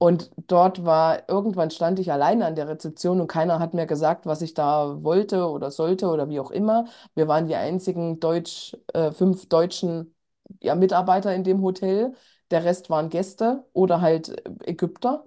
und 0.00 0.32
dort 0.48 0.84
war, 0.86 1.28
irgendwann 1.28 1.70
stand 1.70 1.98
ich 2.00 2.12
alleine 2.12 2.46
an 2.46 2.56
der 2.56 2.68
Rezeption 2.68 3.20
und 3.20 3.28
keiner 3.28 3.60
hat 3.60 3.74
mir 3.74 3.86
gesagt, 3.86 4.26
was 4.26 4.42
ich 4.42 4.54
da 4.54 5.02
wollte 5.04 5.46
oder 5.50 5.70
sollte 5.70 6.08
oder 6.08 6.28
wie 6.30 6.40
auch 6.40 6.50
immer. 6.50 6.86
Wir 7.14 7.28
waren 7.28 7.46
die 7.48 7.56
einzigen 7.56 8.20
Deutsch, 8.20 8.76
äh, 8.94 9.12
fünf 9.12 9.48
deutschen 9.48 10.14
ja, 10.60 10.74
Mitarbeiter 10.74 11.34
in 11.34 11.44
dem 11.44 11.62
Hotel. 11.62 12.14
Der 12.50 12.64
Rest 12.64 12.90
waren 12.90 13.10
Gäste 13.10 13.64
oder 13.74 14.00
halt 14.00 14.42
Ägypter. 14.66 15.24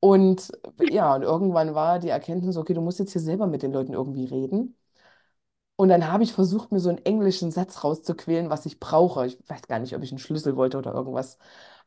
Und 0.00 0.52
ja, 0.90 1.14
und 1.16 1.22
irgendwann 1.22 1.74
war 1.74 1.98
die 2.00 2.08
Erkenntnis, 2.10 2.56
okay, 2.56 2.74
du 2.74 2.80
musst 2.82 2.98
jetzt 3.00 3.12
hier 3.12 3.22
selber 3.22 3.46
mit 3.48 3.62
den 3.62 3.72
Leuten 3.72 3.94
irgendwie 3.94 4.26
reden. 4.26 4.76
Und 5.76 5.88
dann 5.90 6.10
habe 6.10 6.24
ich 6.24 6.32
versucht, 6.32 6.72
mir 6.72 6.80
so 6.80 6.88
einen 6.88 6.98
englischen 7.04 7.52
Satz 7.52 7.84
rauszuquälen, 7.84 8.50
was 8.50 8.66
ich 8.66 8.80
brauche. 8.80 9.26
Ich 9.26 9.38
weiß 9.48 9.62
gar 9.68 9.78
nicht, 9.78 9.94
ob 9.94 10.02
ich 10.02 10.10
einen 10.10 10.18
Schlüssel 10.18 10.56
wollte 10.56 10.76
oder 10.78 10.92
irgendwas. 10.92 11.38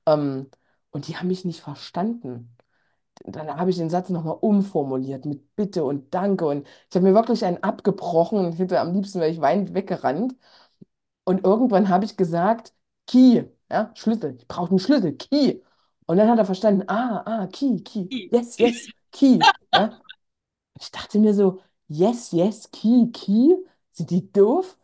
Ähm, 0.06 0.50
und 0.92 1.08
die 1.08 1.18
haben 1.18 1.28
mich 1.28 1.46
nicht 1.46 1.62
verstanden 1.62 2.56
dann 3.26 3.56
habe 3.56 3.70
ich 3.70 3.78
den 3.78 3.90
Satz 3.90 4.10
nochmal 4.10 4.38
umformuliert 4.40 5.26
mit 5.26 5.56
Bitte 5.56 5.84
und 5.84 6.14
Danke. 6.14 6.46
Und 6.46 6.68
ich 6.90 6.96
habe 6.96 7.06
mir 7.06 7.14
wirklich 7.14 7.46
einen 7.46 7.62
abgebrochen 7.64 8.40
und 8.46 8.54
hätte 8.54 8.80
am 8.80 8.94
liebsten 8.94 9.20
wäre 9.20 9.30
ich 9.30 9.42
weinend 9.42 9.74
weggerannt. 9.74 10.36
Und 11.24 11.44
irgendwann 11.46 11.90
habe 11.90 12.06
ich 12.06 12.18
gesagt, 12.18 12.74
Key, 13.08 13.44
ja, 13.72 13.92
Schlüssel, 13.96 14.36
ich 14.38 14.48
brauche 14.48 14.70
einen 14.72 14.80
Schlüssel, 14.80 15.16
Key. 15.18 15.62
Und 16.06 16.18
dann 16.18 16.30
hat 16.30 16.40
er 16.40 16.46
verstanden, 16.46 16.84
ah, 16.88 17.24
ah, 17.26 17.48
Key, 17.48 17.82
Key, 17.82 18.08
yes, 18.32 18.58
yes, 18.58 18.90
Key. 19.12 19.40
Ja. 19.74 20.02
Ich 20.80 20.92
dachte 20.92 21.20
mir 21.20 21.34
so, 21.34 21.62
yes, 21.88 22.32
yes, 22.32 22.72
Key, 22.72 23.12
Key. 23.12 23.56
Sind 23.94 24.10
die 24.10 24.32
doof? 24.32 24.78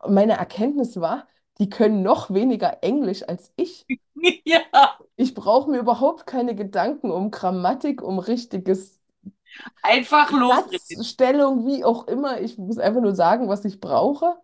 Und 0.00 0.14
meine 0.14 0.34
Erkenntnis 0.34 1.00
war, 1.00 1.28
die 1.60 1.68
können 1.70 2.02
noch 2.02 2.30
weniger 2.32 2.82
Englisch 2.82 3.22
als 3.28 3.52
ich. 3.56 3.86
Ja, 4.44 4.98
Ich 5.16 5.34
brauche 5.34 5.70
mir 5.70 5.80
überhaupt 5.80 6.26
keine 6.26 6.54
Gedanken 6.54 7.10
um 7.10 7.30
Grammatik, 7.30 8.00
um 8.02 8.18
richtiges 8.18 9.00
einfach 9.82 10.32
losreden. 10.32 10.78
Satzstellung, 10.96 11.66
wie 11.66 11.84
auch 11.84 12.06
immer. 12.08 12.40
Ich 12.40 12.58
muss 12.58 12.78
einfach 12.78 13.00
nur 13.00 13.14
sagen, 13.14 13.48
was 13.48 13.64
ich 13.64 13.80
brauche. 13.80 14.36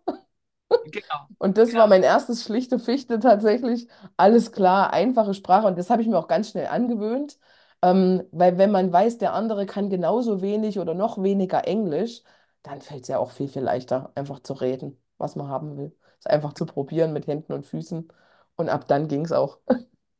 Genau. 0.83 1.29
Und 1.37 1.57
das 1.57 1.75
war 1.75 1.87
Ja, 1.87 1.87
mein 1.87 2.03
erstes 2.03 2.43
schlichte 2.45 2.79
Fichte 2.79 3.19
tatsächlich. 3.19 3.87
Alles 4.17 4.51
klar, 4.51 4.93
einfache 4.93 5.33
Sprache. 5.33 5.67
Und 5.67 5.77
das 5.77 5.89
habe 5.89 6.01
ich 6.01 6.07
mir 6.07 6.17
auch 6.17 6.27
ganz 6.27 6.49
schnell 6.49 6.67
angewöhnt. 6.67 7.37
Ähm, 7.81 8.23
weil 8.31 8.57
wenn 8.57 8.71
man 8.71 8.91
weiß, 8.91 9.17
der 9.17 9.33
andere 9.33 9.65
kann 9.65 9.89
genauso 9.89 10.41
wenig 10.41 10.79
oder 10.79 10.93
noch 10.93 11.21
weniger 11.21 11.67
Englisch, 11.67 12.23
dann 12.63 12.81
fällt 12.81 13.03
es 13.03 13.07
ja 13.09 13.19
auch 13.19 13.31
viel, 13.31 13.47
viel 13.49 13.61
leichter, 13.63 14.11
einfach 14.15 14.39
zu 14.39 14.53
reden, 14.53 14.97
was 15.17 15.35
man 15.35 15.47
haben 15.49 15.77
will. 15.77 15.95
Es 16.25 16.31
einfach 16.31 16.53
zu 16.53 16.65
probieren 16.65 17.13
mit 17.13 17.27
Händen 17.27 17.53
und 17.53 17.65
Füßen. 17.65 18.07
Und 18.55 18.69
ab 18.69 18.87
dann 18.87 19.07
ging 19.07 19.25
es 19.25 19.31
auch. 19.31 19.59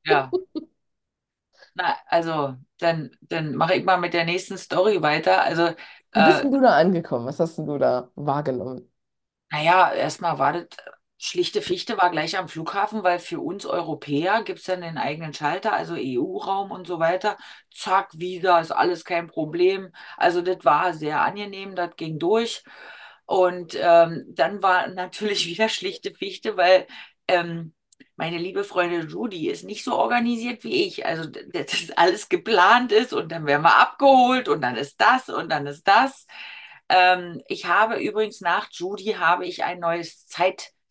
ja. 0.06 0.36
Na, 1.76 1.96
also, 2.08 2.56
dann, 2.80 3.12
dann 3.22 3.56
mache 3.56 3.76
ich 3.76 3.84
mal 3.86 3.98
mit 3.98 4.14
der 4.14 4.26
nächsten 4.26 4.58
Story 4.58 5.02
weiter. 5.02 5.42
Also, 5.44 5.72
Wie 6.14 6.22
bist 6.24 6.42
äh, 6.42 6.44
denn 6.44 6.52
du 6.52 6.62
da 6.62 6.76
angekommen? 6.78 7.26
Was 7.28 7.40
hast 7.40 7.58
denn 7.60 7.66
du 7.68 7.78
da 7.78 8.10
wahrgenommen? 8.16 8.92
naja, 9.52 9.94
erstmal 9.94 10.40
war 10.40 10.54
das 10.54 10.66
schlichte 11.18 11.62
Fichte 11.62 11.98
war 11.98 12.10
gleich 12.12 12.38
am 12.38 12.50
Flughafen, 12.50 13.04
weil 13.04 13.20
für 13.20 13.40
uns 13.40 13.66
Europäer 13.66 14.44
gibt 14.44 14.60
es 14.60 14.66
dann 14.66 14.82
den 14.82 14.98
eigenen 14.98 15.34
Schalter, 15.34 15.74
also 15.74 15.96
EU-Raum 15.96 16.72
und 16.72 16.86
so 16.88 17.00
weiter. 17.00 17.38
Zack, 17.74 18.10
Visa, 18.14 18.60
ist 18.60 18.72
alles 18.72 19.06
kein 19.06 19.28
Problem. 19.28 19.92
Also, 20.18 20.42
das 20.42 20.64
war 20.66 20.94
sehr 20.94 21.22
angenehm, 21.22 21.76
das 21.76 21.96
ging 21.96 22.20
durch. 22.20 22.64
Und 23.26 23.78
ähm, 23.80 24.26
dann 24.30 24.62
war 24.62 24.88
natürlich 24.88 25.46
wieder 25.48 25.70
schlichte 25.70 26.14
Fichte, 26.14 26.58
weil 26.58 26.88
ähm, 27.28 27.74
meine 28.18 28.38
liebe 28.38 28.64
Freundin 28.64 29.10
Judy 29.10 29.50
ist 29.50 29.64
nicht 29.64 29.84
so 29.84 29.96
organisiert 29.98 30.64
wie 30.64 30.86
ich. 30.86 31.06
Also, 31.06 31.30
dass 31.30 31.92
alles 31.96 32.30
geplant 32.30 32.92
ist 32.92 33.14
und 33.14 33.32
dann 33.32 33.46
werden 33.46 33.64
wir 33.64 33.78
abgeholt 33.78 34.48
und 34.48 34.62
dann 34.62 34.76
ist 34.76 35.00
das 35.02 35.30
und 35.30 35.50
dann 35.50 35.68
ist 35.68 35.88
das. 35.88 36.28
Ähm, 36.90 37.42
ich 37.48 37.66
habe 37.66 37.98
übrigens 37.98 38.42
nach 38.42 38.70
Judy 38.72 39.14
habe 39.14 39.46
ich 39.46 39.64
ein 39.64 39.80
neues 39.80 40.28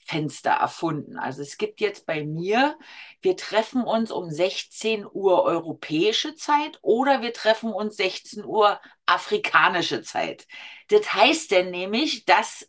Zeitfenster 0.04 0.50
erfunden. 0.50 1.18
Also 1.18 1.42
es 1.42 1.56
gibt 1.58 1.80
jetzt 1.80 2.06
bei 2.06 2.24
mir, 2.24 2.78
wir 3.22 3.36
treffen 3.36 3.82
uns 3.82 4.10
um 4.10 4.30
16 4.30 5.06
Uhr 5.10 5.42
europäische 5.44 6.34
Zeit 6.34 6.78
oder 6.82 7.22
wir 7.22 7.32
treffen 7.32 7.72
uns 7.72 7.96
16 7.96 8.44
Uhr 8.44 8.80
afrikanische 9.06 10.02
Zeit. 10.02 10.46
Das 10.88 11.12
heißt 11.12 11.50
denn 11.50 11.70
nämlich, 11.70 12.24
dass 12.24 12.68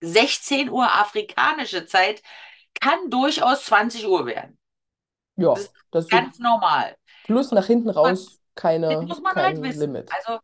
16 0.00 0.70
Uhr 0.70 0.84
afrikanische 0.92 1.86
Zeit 1.86 2.22
kann 2.80 3.10
durchaus 3.10 3.64
20 3.66 4.06
Uhr 4.08 4.26
werden. 4.26 4.58
Das 5.52 5.52
Ja, 5.52 5.66
ist 5.66 5.74
das 5.90 6.06
ist 6.06 6.10
ganz 6.10 6.38
normal. 6.38 6.96
Plus 7.24 7.50
nach 7.52 7.66
hinten 7.66 7.90
Man, 8.02 8.16
raus 8.56 8.80
das 8.80 9.00
keine, 9.00 9.02
muss 9.06 9.20
man 9.20 9.34
halt 9.34 9.54
kein 9.54 9.62
wissen. 9.62 9.80
Limit. 9.80 10.10
Also 10.12 10.40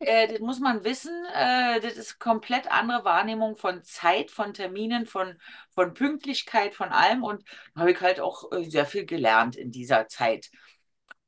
äh, 0.00 0.28
das 0.28 0.40
muss 0.40 0.60
man 0.60 0.84
wissen. 0.84 1.24
Äh, 1.34 1.80
das 1.80 1.94
ist 1.94 2.18
komplett 2.18 2.70
andere 2.70 3.04
Wahrnehmung 3.04 3.56
von 3.56 3.82
Zeit, 3.82 4.30
von 4.30 4.54
Terminen, 4.54 5.06
von, 5.06 5.38
von 5.70 5.94
Pünktlichkeit, 5.94 6.74
von 6.74 6.90
allem. 6.90 7.22
Und 7.22 7.44
da 7.74 7.82
habe 7.82 7.92
ich 7.92 8.00
halt 8.00 8.20
auch 8.20 8.50
äh, 8.52 8.64
sehr 8.64 8.86
viel 8.86 9.06
gelernt 9.06 9.56
in 9.56 9.70
dieser 9.70 10.08
Zeit. 10.08 10.50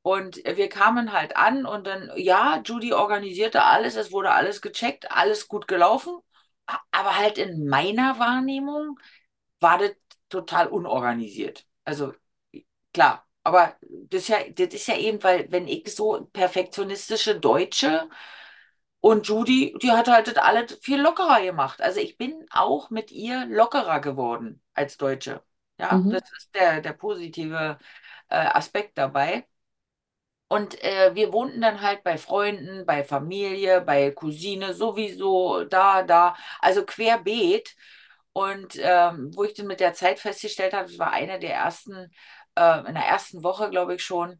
Und 0.01 0.37
wir 0.45 0.69
kamen 0.69 1.13
halt 1.13 1.35
an 1.35 1.65
und 1.65 1.87
dann, 1.87 2.11
ja, 2.15 2.61
Judy 2.63 2.93
organisierte 2.93 3.63
alles, 3.63 3.95
es 3.95 4.11
wurde 4.11 4.31
alles 4.31 4.61
gecheckt, 4.61 5.11
alles 5.11 5.47
gut 5.47 5.67
gelaufen. 5.67 6.19
Aber 6.91 7.17
halt 7.17 7.37
in 7.39 7.67
meiner 7.67 8.19
Wahrnehmung 8.19 8.99
war 9.59 9.79
das 9.79 9.91
total 10.29 10.67
unorganisiert. 10.67 11.65
Also 11.85 12.13
klar, 12.93 13.24
aber 13.45 13.77
das 14.09 14.23
ist 14.23 14.29
ja, 14.29 14.39
das 14.51 14.75
ist 14.75 14.87
ja 14.87 14.97
eben, 14.97 15.23
weil 15.23 15.51
wenn 15.51 15.67
ich 15.69 15.95
so 15.95 16.25
perfektionistische 16.33 17.39
Deutsche 17.39 18.09
und 19.01 19.27
Judy, 19.27 19.75
die 19.81 19.91
hat 19.91 20.07
halt 20.07 20.27
das 20.27 20.37
alles 20.37 20.79
viel 20.81 21.01
lockerer 21.01 21.41
gemacht. 21.43 21.81
Also 21.81 21.99
ich 21.99 22.17
bin 22.17 22.45
auch 22.51 22.89
mit 22.89 23.11
ihr 23.11 23.45
lockerer 23.47 23.99
geworden 24.01 24.61
als 24.73 24.97
Deutsche. 24.97 25.43
Ja, 25.79 26.05
Mhm. 26.05 26.09
das 26.09 26.23
ist 26.37 26.55
der, 26.55 26.81
der 26.81 26.93
positive 26.93 27.77
äh, 28.29 28.35
Aspekt 28.37 28.97
dabei. 28.97 29.47
Und 30.47 30.81
äh, 30.83 31.15
wir 31.15 31.33
wohnten 31.33 31.61
dann 31.61 31.81
halt 31.81 32.03
bei 32.03 32.17
Freunden, 32.17 32.85
bei 32.85 33.03
Familie, 33.03 33.81
bei 33.81 34.11
Cousine, 34.11 34.73
sowieso 34.73 35.63
da, 35.65 36.03
da, 36.03 36.35
also 36.61 36.85
querbeet. 36.85 37.75
Und 38.33 38.75
ähm, 38.79 39.31
wo 39.35 39.43
ich 39.43 39.53
dann 39.55 39.67
mit 39.67 39.79
der 39.79 39.93
Zeit 39.93 40.19
festgestellt 40.19 40.73
habe, 40.73 40.87
das 40.89 40.99
war 40.99 41.11
eine 41.11 41.39
der 41.39 41.53
ersten, 41.55 42.11
äh, 42.55 42.79
in 42.87 42.93
der 42.95 43.05
ersten 43.05 43.43
Woche, 43.43 43.69
glaube 43.69 43.95
ich 43.95 44.03
schon, 44.03 44.39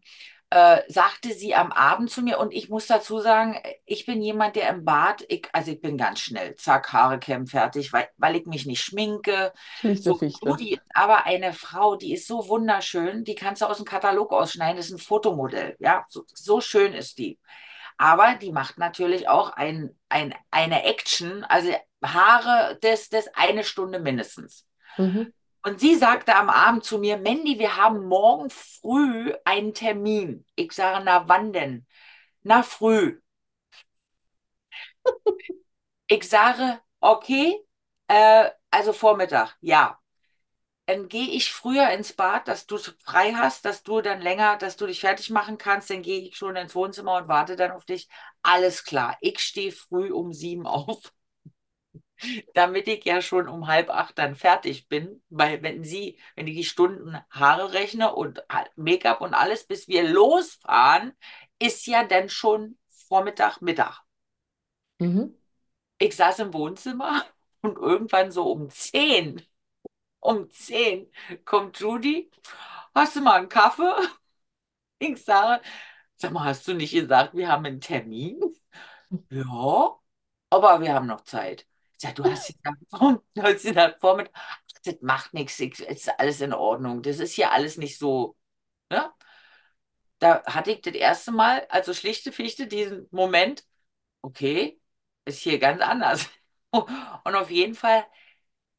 äh, 0.51 0.81
sagte 0.87 1.33
sie 1.33 1.55
am 1.55 1.71
Abend 1.71 2.11
zu 2.11 2.21
mir, 2.21 2.39
und 2.39 2.53
ich 2.53 2.69
muss 2.69 2.87
dazu 2.87 3.19
sagen, 3.19 3.57
ich 3.85 4.05
bin 4.05 4.21
jemand, 4.21 4.55
der 4.55 4.69
im 4.69 4.85
Bad, 4.85 5.25
ich, 5.27 5.47
also 5.53 5.71
ich 5.71 5.81
bin 5.81 5.97
ganz 5.97 6.19
schnell, 6.19 6.55
zack, 6.55 6.93
Haare 6.93 7.19
kämmen, 7.19 7.47
fertig, 7.47 7.91
weil, 7.91 8.07
weil 8.17 8.35
ich 8.35 8.45
mich 8.45 8.65
nicht 8.65 8.81
schminke. 8.81 9.53
Schlichte 9.79 10.03
So, 10.03 10.19
ist 10.19 10.81
aber 10.93 11.25
eine 11.25 11.51
Frau, 11.53 11.95
die 11.95 12.13
ist 12.13 12.27
so 12.27 12.47
wunderschön, 12.47 13.23
die 13.23 13.35
kannst 13.35 13.61
du 13.61 13.65
aus 13.65 13.77
dem 13.77 13.85
Katalog 13.85 14.31
ausschneiden, 14.31 14.77
das 14.77 14.87
ist 14.87 14.93
ein 14.93 14.99
Fotomodell, 14.99 15.75
ja, 15.79 16.05
so, 16.09 16.23
so 16.27 16.61
schön 16.61 16.93
ist 16.93 17.17
die. 17.17 17.39
Aber 17.97 18.35
die 18.35 18.51
macht 18.51 18.77
natürlich 18.77 19.27
auch 19.29 19.51
ein, 19.51 19.97
ein, 20.09 20.35
eine 20.51 20.83
Action, 20.83 21.43
also 21.45 21.73
Haare, 22.03 22.77
das, 22.81 23.09
das 23.09 23.27
eine 23.33 23.63
Stunde 23.63 23.99
mindestens. 23.99 24.65
Mhm. 24.97 25.33
Und 25.65 25.79
sie 25.79 25.95
sagte 25.95 26.35
am 26.35 26.49
Abend 26.49 26.83
zu 26.85 26.99
mir, 26.99 27.17
Mandy, 27.17 27.57
wir 27.59 27.75
haben 27.75 28.05
morgen 28.05 28.49
früh 28.49 29.33
einen 29.45 29.73
Termin. 29.73 30.45
Ich 30.55 30.71
sage, 30.73 31.03
na 31.03 31.27
wann 31.27 31.53
denn? 31.53 31.85
Na 32.43 32.63
früh. 32.63 33.19
Ich 36.07 36.29
sage, 36.29 36.79
okay, 36.99 37.57
äh, 38.07 38.49
also 38.71 38.93
Vormittag, 38.93 39.55
ja. 39.61 39.99
dann 40.87 41.07
gehe 41.09 41.29
ich 41.29 41.51
früher 41.53 41.89
ins 41.91 42.13
Bad, 42.13 42.47
dass 42.47 42.67
du 42.67 42.77
frei 43.03 43.33
hast, 43.33 43.65
dass 43.65 43.83
du 43.83 44.01
dann 44.01 44.21
länger, 44.21 44.57
dass 44.57 44.77
du 44.77 44.87
dich 44.87 44.99
fertig 45.01 45.29
machen 45.31 45.57
kannst. 45.57 45.89
Dann 45.89 46.01
gehe 46.03 46.21
ich 46.21 46.37
schon 46.37 46.55
ins 46.55 46.75
Wohnzimmer 46.75 47.17
und 47.17 47.27
warte 47.27 47.55
dann 47.55 47.71
auf 47.71 47.85
dich. 47.85 48.07
Alles 48.43 48.83
klar. 48.85 49.17
Ich 49.21 49.39
stehe 49.39 49.71
früh 49.71 50.11
um 50.11 50.33
sieben 50.33 50.67
auf, 50.67 51.13
damit 52.53 52.87
ich 52.87 53.05
ja 53.05 53.21
schon 53.21 53.47
um 53.49 53.67
halb 53.67 53.89
acht 53.89 54.17
dann 54.17 54.35
fertig 54.35 54.87
bin. 54.87 55.21
Weil 55.29 55.61
wenn 55.63 55.83
sie, 55.83 56.19
wenn 56.35 56.47
ich 56.47 56.55
die 56.55 56.63
Stunden 56.63 57.17
Haare 57.31 57.73
rechne 57.73 58.13
und 58.15 58.43
Make-up 58.75 59.21
und 59.21 59.33
alles, 59.33 59.65
bis 59.67 59.87
wir 59.87 60.03
losfahren, 60.09 61.13
ist 61.59 61.87
ja 61.87 62.03
dann 62.03 62.29
schon 62.29 62.77
Vormittag, 63.07 63.61
Mittag. 63.61 64.01
Mhm. 64.99 65.35
Ich 65.97 66.15
saß 66.15 66.39
im 66.39 66.53
Wohnzimmer 66.53 67.25
und 67.61 67.77
irgendwann 67.77 68.31
so 68.31 68.51
um 68.51 68.69
zehn 68.69 69.41
um 70.21 70.49
10 70.51 71.11
kommt 71.45 71.79
Judy. 71.79 72.31
Hast 72.95 73.15
du 73.17 73.21
mal 73.21 73.39
einen 73.39 73.49
Kaffee? 73.49 73.83
Ich 74.99 75.23
sage, 75.25 75.63
sag 76.17 76.31
mal, 76.33 76.45
hast 76.45 76.67
du 76.67 76.73
nicht 76.75 76.93
gesagt, 76.93 77.35
wir 77.35 77.49
haben 77.49 77.65
einen 77.65 77.81
Termin? 77.81 78.41
Ja, 79.29 79.99
aber 80.49 80.81
wir 80.81 80.93
haben 80.93 81.07
noch 81.07 81.21
Zeit. 81.21 81.67
Sage, 81.97 82.13
du 82.15 82.23
hast 82.25 82.53
hast 83.39 83.63
gesagt, 83.63 84.01
Vormittag, 84.01 84.33
das 84.83 84.95
macht 85.01 85.33
nichts, 85.33 85.59
es 85.59 85.79
ist 85.79 86.19
alles 86.19 86.41
in 86.41 86.53
Ordnung. 86.53 87.01
Das 87.01 87.19
ist 87.19 87.33
hier 87.33 87.51
alles 87.51 87.77
nicht 87.77 87.97
so. 87.97 88.35
Ne? 88.89 89.11
Da 90.19 90.43
hatte 90.45 90.71
ich 90.71 90.81
das 90.81 90.93
erste 90.93 91.31
Mal, 91.31 91.65
also 91.69 91.93
schlichte 91.93 92.31
Fichte, 92.31 92.67
diesen 92.67 93.07
Moment, 93.11 93.65
okay, 94.21 94.79
ist 95.25 95.39
hier 95.41 95.59
ganz 95.59 95.81
anders. 95.81 96.29
Und 96.71 97.35
auf 97.35 97.49
jeden 97.51 97.75
Fall 97.75 98.05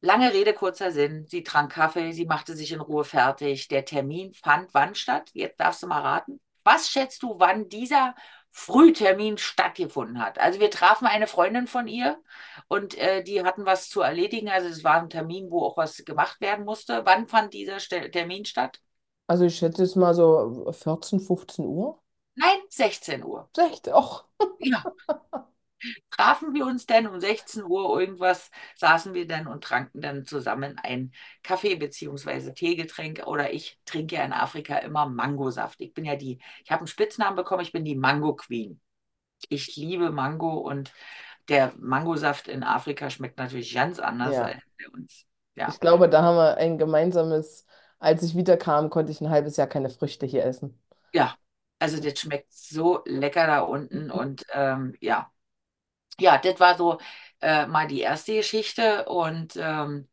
Lange 0.01 0.31
Rede, 0.31 0.53
kurzer 0.53 0.91
Sinn. 0.91 1.25
Sie 1.27 1.43
trank 1.43 1.71
Kaffee, 1.73 2.11
sie 2.11 2.25
machte 2.25 2.55
sich 2.55 2.71
in 2.71 2.81
Ruhe 2.81 3.03
fertig. 3.03 3.67
Der 3.67 3.83
Termin 3.83 4.33
fand 4.33 4.73
wann 4.73 4.93
statt? 4.95 5.31
Jetzt 5.33 5.59
darfst 5.59 5.81
du 5.81 5.87
mal 5.87 6.01
raten. 6.01 6.39
Was 6.63 6.89
schätzt 6.89 7.23
du, 7.23 7.39
wann 7.39 7.67
dieser 7.69 8.13
Frühtermin 8.59 9.37
stattgefunden 9.37 10.19
hat? 10.19 10.39
Also 10.39 10.59
wir 10.59 10.71
trafen 10.71 11.05
eine 11.05 11.27
Freundin 11.27 11.67
von 11.67 11.87
ihr 11.87 12.17
und 12.67 12.97
äh, 12.97 13.23
die 13.23 13.43
hatten 13.43 13.67
was 13.67 13.87
zu 13.87 14.01
erledigen. 14.01 14.49
Also 14.49 14.67
es 14.67 14.83
war 14.83 14.99
ein 14.99 15.11
Termin, 15.11 15.51
wo 15.51 15.63
auch 15.63 15.77
was 15.77 16.03
gemacht 16.03 16.41
werden 16.41 16.65
musste. 16.65 17.05
Wann 17.05 17.27
fand 17.27 17.53
dieser 17.53 17.79
Ste 17.79 18.09
Termin 18.09 18.45
statt? 18.45 18.81
Also 19.27 19.45
ich 19.45 19.57
schätze 19.57 19.83
jetzt 19.83 19.95
mal 19.95 20.15
so 20.15 20.65
14, 20.71 21.19
15 21.19 21.65
Uhr. 21.65 22.01
Nein, 22.35 22.57
16 22.69 23.23
Uhr. 23.23 23.47
16, 23.55 23.93
och. 23.93 24.25
Ja, 24.59 24.83
trafen 26.09 26.53
wir 26.53 26.65
uns 26.65 26.85
dann 26.85 27.07
um 27.07 27.19
16 27.19 27.63
Uhr 27.63 27.99
irgendwas, 27.99 28.51
saßen 28.75 29.13
wir 29.13 29.27
dann 29.27 29.47
und 29.47 29.63
tranken 29.63 30.01
dann 30.01 30.25
zusammen 30.25 30.77
ein 30.83 31.11
Kaffee 31.43 31.75
beziehungsweise 31.75 32.53
Teegetränk 32.53 33.25
oder 33.27 33.53
ich 33.53 33.79
trinke 33.85 34.15
ja 34.15 34.23
in 34.23 34.33
Afrika 34.33 34.77
immer 34.79 35.07
Mangosaft. 35.07 35.81
Ich 35.81 35.93
bin 35.93 36.05
ja 36.05 36.15
die, 36.15 36.39
ich 36.63 36.71
habe 36.71 36.81
einen 36.81 36.87
Spitznamen 36.87 37.35
bekommen, 37.35 37.61
ich 37.63 37.71
bin 37.71 37.85
die 37.85 37.95
Mango 37.95 38.35
Queen. 38.35 38.81
Ich 39.49 39.75
liebe 39.75 40.11
Mango 40.11 40.55
und 40.59 40.93
der 41.49 41.73
Mangosaft 41.77 42.47
in 42.47 42.63
Afrika 42.63 43.09
schmeckt 43.09 43.37
natürlich 43.39 43.73
ganz 43.73 43.99
anders 43.99 44.39
Ja, 44.39 44.41
als 44.41 44.61
bei 44.79 44.89
uns. 44.89 45.25
Ja, 45.55 45.73
ich 45.73 45.79
glaube, 45.79 46.09
da 46.09 46.21
haben 46.23 46.35
wir 46.37 46.57
ein 46.57 46.77
gemeinsames, 46.79 47.65
als 47.99 48.23
ich 48.23 48.35
wiederkam, 48.35 48.89
konnte 48.89 49.11
ich 49.11 49.21
ein 49.21 49.29
halbes 49.29 49.55
Jahr 49.57 49.67
keine 49.67 49.89
Früchte 49.91 50.25
hier 50.25 50.43
essen. 50.45 50.79
ja. 51.13 51.35
Also 51.79 52.01
das 52.01 52.19
schmeckt 52.19 52.51
so 52.53 53.03
lecker 53.05 53.45
da 53.47 53.59
unten 53.61 54.09
und 54.11 54.43
ähm, 54.53 54.95
ja. 54.99 55.31
Ja, 56.19 56.37
das 56.37 56.59
war 56.59 56.77
so 56.77 56.99
äh, 57.41 57.67
mal 57.67 57.87
die 57.87 58.01
erste 58.01 58.33
Geschichte 58.35 59.05
und 59.05 59.55
ähm, 59.57 60.07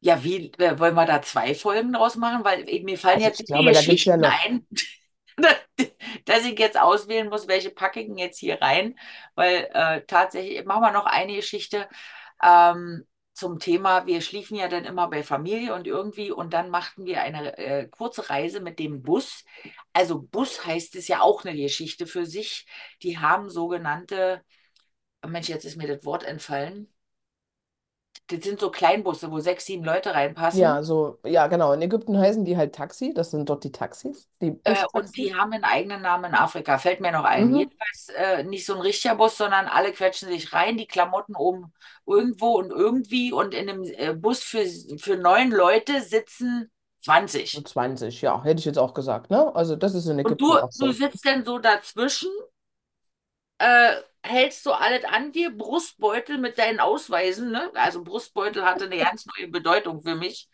Ja, 0.00 0.22
wie 0.22 0.52
äh, 0.58 0.78
wollen 0.78 0.94
wir 0.94 1.06
da 1.06 1.22
zwei 1.22 1.54
Folgen 1.54 1.92
draus 1.92 2.16
machen? 2.16 2.44
Weil 2.44 2.68
äh, 2.68 2.82
mir 2.82 2.98
fallen 2.98 3.20
Also 3.20 3.30
jetzt 3.30 3.42
ich 3.42 3.46
die 3.48 3.64
glaube, 3.64 3.72
da 3.72 3.80
ja 3.80 3.86
Geschichten 3.86 4.18
noch. 4.18 4.38
ein, 4.44 4.66
dass 6.26 6.44
ich 6.44 6.58
jetzt 6.58 6.78
auswählen 6.80 7.28
muss, 7.28 7.48
welche 7.48 7.70
packe 7.70 8.00
ich 8.00 8.06
denn 8.08 8.18
jetzt 8.18 8.38
hier 8.38 8.60
rein. 8.60 8.98
Weil 9.34 9.68
äh, 9.72 10.02
tatsächlich 10.06 10.64
machen 10.64 10.82
wir 10.82 10.92
noch 10.92 11.06
eine 11.06 11.34
Geschichte 11.36 11.88
ähm, 12.42 13.06
zum 13.34 13.58
Thema, 13.58 14.06
wir 14.06 14.20
schliefen 14.22 14.56
ja 14.56 14.68
dann 14.68 14.84
immer 14.84 15.08
bei 15.10 15.22
Familie 15.24 15.74
und 15.74 15.86
irgendwie 15.88 16.30
und 16.32 16.52
dann 16.54 16.70
machten 16.70 17.04
wir 17.06 17.22
eine 17.22 17.58
äh, 17.58 17.88
kurze 17.88 18.30
Reise 18.30 18.60
mit 18.60 18.78
dem 18.78 19.02
Bus. 19.02 19.44
Also 19.92 20.22
Bus 20.22 20.64
heißt 20.66 20.94
es 20.96 21.08
ja 21.08 21.20
auch 21.20 21.44
eine 21.44 21.56
Geschichte 21.56 22.06
für 22.06 22.26
sich. 22.26 22.66
Die 23.02 23.18
haben 23.18 23.50
sogenannte, 23.50 24.42
Mensch, 25.28 25.48
jetzt 25.48 25.64
ist 25.64 25.76
mir 25.76 25.88
das 25.88 26.04
Wort 26.04 26.24
entfallen. 26.24 26.88
Das 28.26 28.42
sind 28.44 28.60
so 28.60 28.70
Kleinbusse, 28.70 29.30
wo 29.30 29.40
sechs, 29.40 29.64
sieben 29.64 29.82
Leute 29.84 30.12
reinpassen. 30.14 30.76
Ja, 30.76 30.82
so, 30.84 31.18
ja, 31.24 31.48
genau. 31.48 31.72
In 31.72 31.82
Ägypten 31.82 32.16
heißen 32.16 32.44
die 32.44 32.56
halt 32.56 32.74
Taxi. 32.74 33.12
Das 33.12 33.30
sind 33.32 33.48
dort 33.48 33.64
die 33.64 33.72
Taxis, 33.72 34.28
die 34.40 34.52
Äh, 34.66 34.84
und 34.92 35.14
Bustaxis. 35.14 35.16
die 35.16 35.34
haben 35.34 35.52
einen 35.52 35.64
eigenen 35.64 36.00
Namen 36.02 36.24
in 36.26 36.34
Afrika, 36.34 36.78
fällt 36.78 37.00
mir 37.00 37.12
noch 37.12 37.24
ein. 37.24 37.50
Mhm. 37.50 37.54
Jedenfalls 37.54 38.08
äh, 38.16 38.44
nicht 38.44 38.64
so 38.64 38.74
ein 38.74 38.80
richtiger 38.80 39.14
Bus, 39.14 39.36
sondern 39.36 39.66
alle 39.66 39.92
quetschen 39.92 40.28
sich 40.28 40.52
rein, 40.54 40.78
die 40.78 40.86
Klamotten 40.86 41.34
oben 41.36 41.72
irgendwo 42.06 42.56
und 42.58 42.70
irgendwie. 42.70 43.32
Und 43.32 43.52
in 43.54 43.68
einem 43.68 43.82
äh, 43.84 44.14
Bus 44.14 44.42
für, 44.42 44.64
für 44.98 45.16
neun 45.16 45.50
Leute 45.50 46.00
sitzen 46.02 46.70
So 47.52 47.60
20. 47.60 47.62
20, 47.62 48.20
ja, 48.22 48.42
hätte 48.44 48.58
ich 48.60 48.64
jetzt 48.66 48.78
auch 48.78 48.92
gesagt, 48.94 49.30
ne? 49.30 49.54
Also 49.54 49.76
das 49.76 49.94
ist 49.94 50.06
in 50.06 50.18
Und 50.22 50.40
du, 50.40 50.48
Ägypten 50.48 50.58
auch 50.58 50.72
du 50.78 50.92
so. 50.92 50.92
sitzt 50.92 51.24
dann 51.26 51.44
so 51.44 51.58
dazwischen, 51.58 52.30
äh, 53.58 53.96
hältst 54.22 54.64
so 54.64 54.72
alles 54.72 55.04
an 55.04 55.32
dir, 55.32 55.50
Brustbeutel 55.56 56.38
mit 56.38 56.58
deinen 56.58 56.80
Ausweisen, 56.80 57.50
ne? 57.50 57.70
Also 57.74 58.02
Brustbeutel 58.02 58.64
hatte 58.64 58.86
eine 58.86 58.98
ganz 58.98 59.26
neue 59.26 59.48
Bedeutung 59.48 60.02
für 60.02 60.14
mich. 60.14 60.48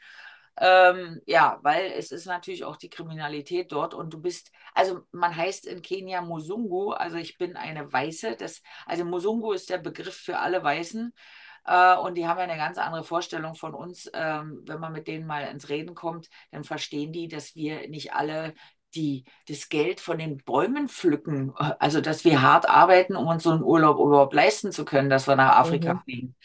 Ähm, 0.58 1.22
ja, 1.26 1.58
weil 1.62 1.92
es 1.92 2.12
ist 2.12 2.26
natürlich 2.26 2.64
auch 2.64 2.76
die 2.76 2.90
Kriminalität 2.90 3.72
dort 3.72 3.94
und 3.94 4.12
du 4.12 4.20
bist, 4.20 4.50
also 4.74 5.00
man 5.12 5.34
heißt 5.34 5.66
in 5.66 5.80
Kenia 5.80 6.20
Musungu, 6.20 6.90
also 6.90 7.16
ich 7.16 7.38
bin 7.38 7.56
eine 7.56 7.90
Weiße, 7.90 8.36
das, 8.36 8.60
also 8.84 9.04
Musungu 9.04 9.52
ist 9.52 9.70
der 9.70 9.78
Begriff 9.78 10.16
für 10.16 10.38
alle 10.38 10.62
Weißen 10.62 11.14
äh, 11.64 11.96
und 11.96 12.16
die 12.16 12.26
haben 12.26 12.38
ja 12.38 12.44
eine 12.44 12.56
ganz 12.56 12.78
andere 12.78 13.04
Vorstellung 13.04 13.54
von 13.54 13.74
uns. 13.74 14.10
Ähm, 14.12 14.62
wenn 14.66 14.80
man 14.80 14.92
mit 14.92 15.06
denen 15.08 15.26
mal 15.26 15.44
ins 15.44 15.68
Reden 15.68 15.94
kommt, 15.94 16.28
dann 16.50 16.64
verstehen 16.64 17.12
die, 17.12 17.28
dass 17.28 17.54
wir 17.54 17.88
nicht 17.88 18.12
alle 18.12 18.54
die, 18.94 19.24
das 19.48 19.68
Geld 19.68 20.00
von 20.00 20.18
den 20.18 20.38
Bäumen 20.38 20.88
pflücken, 20.88 21.55
also 21.57 22.00
dass 22.00 22.24
wir 22.24 22.42
hart 22.42 22.68
arbeiten, 22.68 23.16
um 23.16 23.26
uns 23.29 23.42
so 23.44 23.50
einen 23.50 23.62
Urlaub 23.62 23.98
überhaupt 23.98 24.35
leisten 24.35 24.72
zu 24.72 24.85
können, 24.85 25.11
dass 25.11 25.26
wir 25.29 25.37
nach 25.37 25.57
Afrika 25.57 25.94
Mhm. 25.94 26.00
fliegen. 26.05 26.37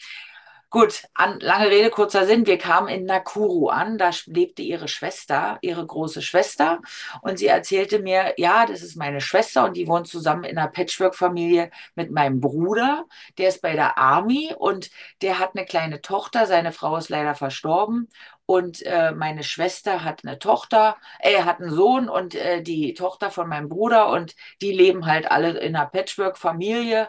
Gut, 0.68 1.04
an, 1.14 1.38
lange 1.40 1.70
Rede, 1.70 1.90
kurzer 1.90 2.26
Sinn. 2.26 2.44
Wir 2.44 2.58
kamen 2.58 2.88
in 2.88 3.04
Nakuru 3.06 3.68
an. 3.68 3.98
Da 3.98 4.10
lebte 4.26 4.62
ihre 4.62 4.88
Schwester, 4.88 5.58
ihre 5.62 5.86
große 5.86 6.22
Schwester. 6.22 6.82
Und 7.22 7.38
sie 7.38 7.46
erzählte 7.46 8.00
mir, 8.00 8.34
ja, 8.36 8.66
das 8.66 8.82
ist 8.82 8.96
meine 8.96 9.20
Schwester 9.20 9.64
und 9.64 9.76
die 9.76 9.86
wohnt 9.86 10.08
zusammen 10.08 10.44
in 10.44 10.58
einer 10.58 10.68
Patchwork-Familie 10.68 11.70
mit 11.94 12.10
meinem 12.10 12.40
Bruder. 12.40 13.06
Der 13.38 13.48
ist 13.48 13.62
bei 13.62 13.74
der 13.74 13.96
Army 13.96 14.54
und 14.58 14.90
der 15.22 15.38
hat 15.38 15.52
eine 15.54 15.64
kleine 15.66 16.02
Tochter. 16.02 16.46
Seine 16.46 16.72
Frau 16.72 16.96
ist 16.96 17.08
leider 17.10 17.34
verstorben. 17.36 18.08
Und 18.46 18.82
äh, 18.82 19.12
meine 19.12 19.42
Schwester 19.42 20.04
hat 20.04 20.24
eine 20.24 20.38
Tochter, 20.38 20.96
er 21.18 21.44
hat 21.44 21.60
einen 21.60 21.70
Sohn 21.70 22.08
und 22.08 22.34
äh, 22.36 22.62
die 22.62 22.94
Tochter 22.94 23.30
von 23.32 23.48
meinem 23.48 23.68
Bruder 23.68 24.08
und 24.10 24.36
die 24.62 24.70
leben 24.72 25.06
halt 25.06 25.30
alle 25.30 25.58
in 25.58 25.74
einer 25.76 25.86
Patchwork-Familie 25.86 27.08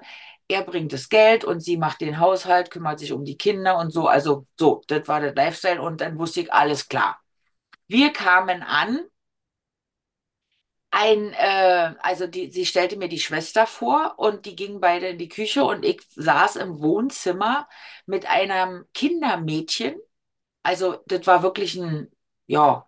er 0.50 0.64
bringt 0.64 0.94
das 0.94 1.10
Geld 1.10 1.44
und 1.44 1.60
sie 1.62 1.78
macht 1.78 2.02
den 2.02 2.20
Haushalt, 2.20 2.72
kümmert 2.72 3.00
sich 3.00 3.12
um 3.12 3.26
die 3.26 3.38
Kinder 3.38 3.78
und 3.78 3.92
so. 3.92 4.08
Also 4.08 4.48
so, 4.58 4.82
das 4.88 5.08
war 5.08 5.20
der 5.20 5.36
Lifestyle 5.36 5.82
und 5.82 6.02
dann 6.02 6.18
wusste 6.20 6.42
ich, 6.42 6.54
alles 6.54 6.88
klar. 6.88 7.20
Wir 7.88 8.14
kamen 8.14 8.64
an, 8.64 9.02
ein, 10.92 11.34
äh, 11.34 11.94
also 12.02 12.28
die, 12.28 12.50
sie 12.52 12.66
stellte 12.66 12.98
mir 12.98 13.10
die 13.10 13.20
Schwester 13.20 13.68
vor 13.68 14.16
und 14.18 14.46
die 14.46 14.56
gingen 14.56 14.80
beide 14.80 15.08
in 15.10 15.18
die 15.18 15.30
Küche 15.30 15.64
und 15.64 15.84
ich 15.86 16.02
saß 16.16 16.56
im 16.58 16.82
Wohnzimmer 16.82 17.68
mit 18.06 18.26
einem 18.28 18.86
Kindermädchen 18.94 19.96
also, 20.68 20.98
das 21.08 21.26
war 21.28 21.44
wirklich 21.44 21.76
ein, 21.78 22.12
ja, 22.48 22.86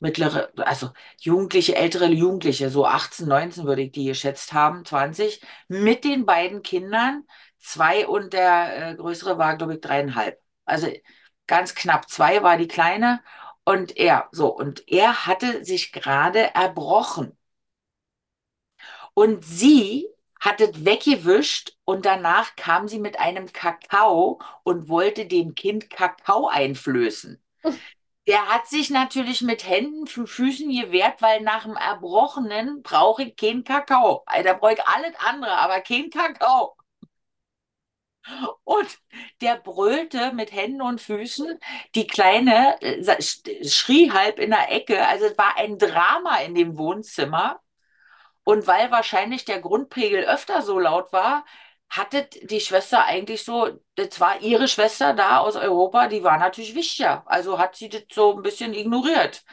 mittlere, 0.00 0.50
also 0.56 0.90
Jugendliche, 1.20 1.76
ältere 1.76 2.06
Jugendliche, 2.06 2.70
so 2.70 2.86
18, 2.86 3.28
19 3.28 3.64
würde 3.66 3.82
ich 3.82 3.92
die 3.92 4.06
geschätzt 4.06 4.52
haben, 4.52 4.84
20, 4.84 5.40
mit 5.68 6.04
den 6.04 6.26
beiden 6.26 6.62
Kindern, 6.62 7.24
zwei 7.58 8.06
und 8.08 8.32
der 8.32 8.92
äh, 8.92 8.96
größere 8.96 9.38
war, 9.38 9.56
glaube 9.56 9.74
ich, 9.74 9.80
dreieinhalb. 9.80 10.40
Also 10.64 10.88
ganz 11.46 11.74
knapp 11.74 12.08
zwei 12.10 12.42
war 12.42 12.56
die 12.56 12.68
kleine 12.68 13.22
und 13.64 13.96
er, 13.96 14.28
so, 14.32 14.48
und 14.56 14.88
er 14.88 15.26
hatte 15.26 15.64
sich 15.64 15.92
gerade 15.92 16.54
erbrochen. 16.54 17.36
Und 19.14 19.44
sie 19.44 20.06
hat 20.40 20.60
es 20.60 20.84
weggewischt 20.84 21.76
und 21.84 22.06
danach 22.06 22.56
kam 22.56 22.88
sie 22.88 22.98
mit 22.98 23.18
einem 23.20 23.52
Kakao 23.52 24.40
und 24.64 24.88
wollte 24.88 25.26
dem 25.26 25.54
Kind 25.54 25.90
Kakao 25.90 26.48
einflößen. 26.48 27.42
Der 28.28 28.48
hat 28.48 28.68
sich 28.68 28.90
natürlich 28.90 29.42
mit 29.42 29.66
Händen 29.68 30.06
für 30.06 30.26
Füßen 30.26 30.70
gewehrt, 30.70 31.22
weil 31.22 31.40
nach 31.42 31.64
dem 31.64 31.76
Erbrochenen 31.76 32.82
brauche 32.82 33.24
ich 33.24 33.36
keinen 33.36 33.64
Kakao. 33.64 34.22
Also, 34.26 34.44
Da 34.44 34.54
brauche 34.54 34.74
ich 34.74 34.84
alles 34.86 35.14
andere, 35.18 35.52
aber 35.58 35.80
kein 35.80 36.10
Kakao. 36.10 36.76
Und 38.64 38.98
der 39.40 39.56
brüllte 39.56 40.32
mit 40.32 40.52
Händen 40.52 40.82
und 40.82 41.00
Füßen. 41.00 41.58
Die 41.94 42.06
Kleine 42.06 42.80
äh, 42.82 43.00
sch- 43.02 43.68
schrie 43.70 44.10
halb 44.12 44.38
in 44.38 44.50
der 44.50 44.70
Ecke. 44.72 45.06
Also 45.06 45.26
es 45.26 45.38
war 45.38 45.56
ein 45.56 45.78
Drama 45.78 46.36
in 46.38 46.54
dem 46.54 46.78
Wohnzimmer. 46.78 47.60
Und 48.50 48.66
weil 48.66 48.90
wahrscheinlich 48.90 49.44
der 49.44 49.60
Grundpegel 49.60 50.24
öfter 50.24 50.62
so 50.62 50.78
laut 50.80 51.12
war, 51.12 51.44
hatte 51.88 52.28
die 52.42 52.60
Schwester 52.60 53.04
eigentlich 53.04 53.44
so, 53.44 53.80
das 53.94 54.18
war 54.20 54.40
ihre 54.40 54.66
Schwester 54.68 55.14
da 55.14 55.38
aus 55.38 55.54
Europa, 55.56 56.08
die 56.08 56.24
war 56.24 56.36
natürlich 56.38 56.74
wichtiger. 56.74 57.22
Also 57.26 57.58
hat 57.58 57.76
sie 57.76 57.88
das 57.88 58.02
so 58.12 58.36
ein 58.36 58.42
bisschen 58.42 58.74
ignoriert, 58.74 59.44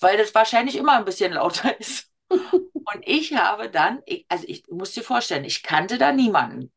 weil 0.00 0.16
das 0.18 0.34
wahrscheinlich 0.34 0.76
immer 0.76 0.96
ein 0.96 1.04
bisschen 1.04 1.32
lauter 1.32 1.78
ist. 1.80 2.10
Und 2.28 3.02
ich 3.06 3.34
habe 3.34 3.70
dann, 3.70 4.02
also 4.28 4.44
ich 4.48 4.66
muss 4.68 4.92
dir 4.92 5.02
vorstellen, 5.02 5.44
ich 5.44 5.62
kannte 5.64 5.98
da 5.98 6.12
niemanden. 6.12 6.72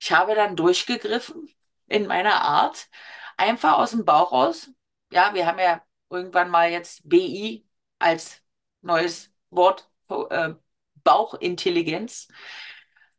Ich 0.00 0.12
habe 0.12 0.34
dann 0.34 0.56
durchgegriffen 0.56 1.48
in 1.86 2.06
meiner 2.06 2.40
Art, 2.42 2.88
einfach 3.36 3.74
aus 3.78 3.90
dem 3.92 4.04
Bauch 4.04 4.32
raus. 4.32 4.70
Ja, 5.12 5.34
wir 5.34 5.46
haben 5.46 5.58
ja 5.58 5.82
irgendwann 6.10 6.50
mal 6.50 6.70
jetzt 6.70 7.08
BI 7.08 7.66
als 7.98 8.42
neues 8.82 9.32
Wort, 9.50 9.90
äh, 10.08 10.54
Bauchintelligenz. 11.04 12.28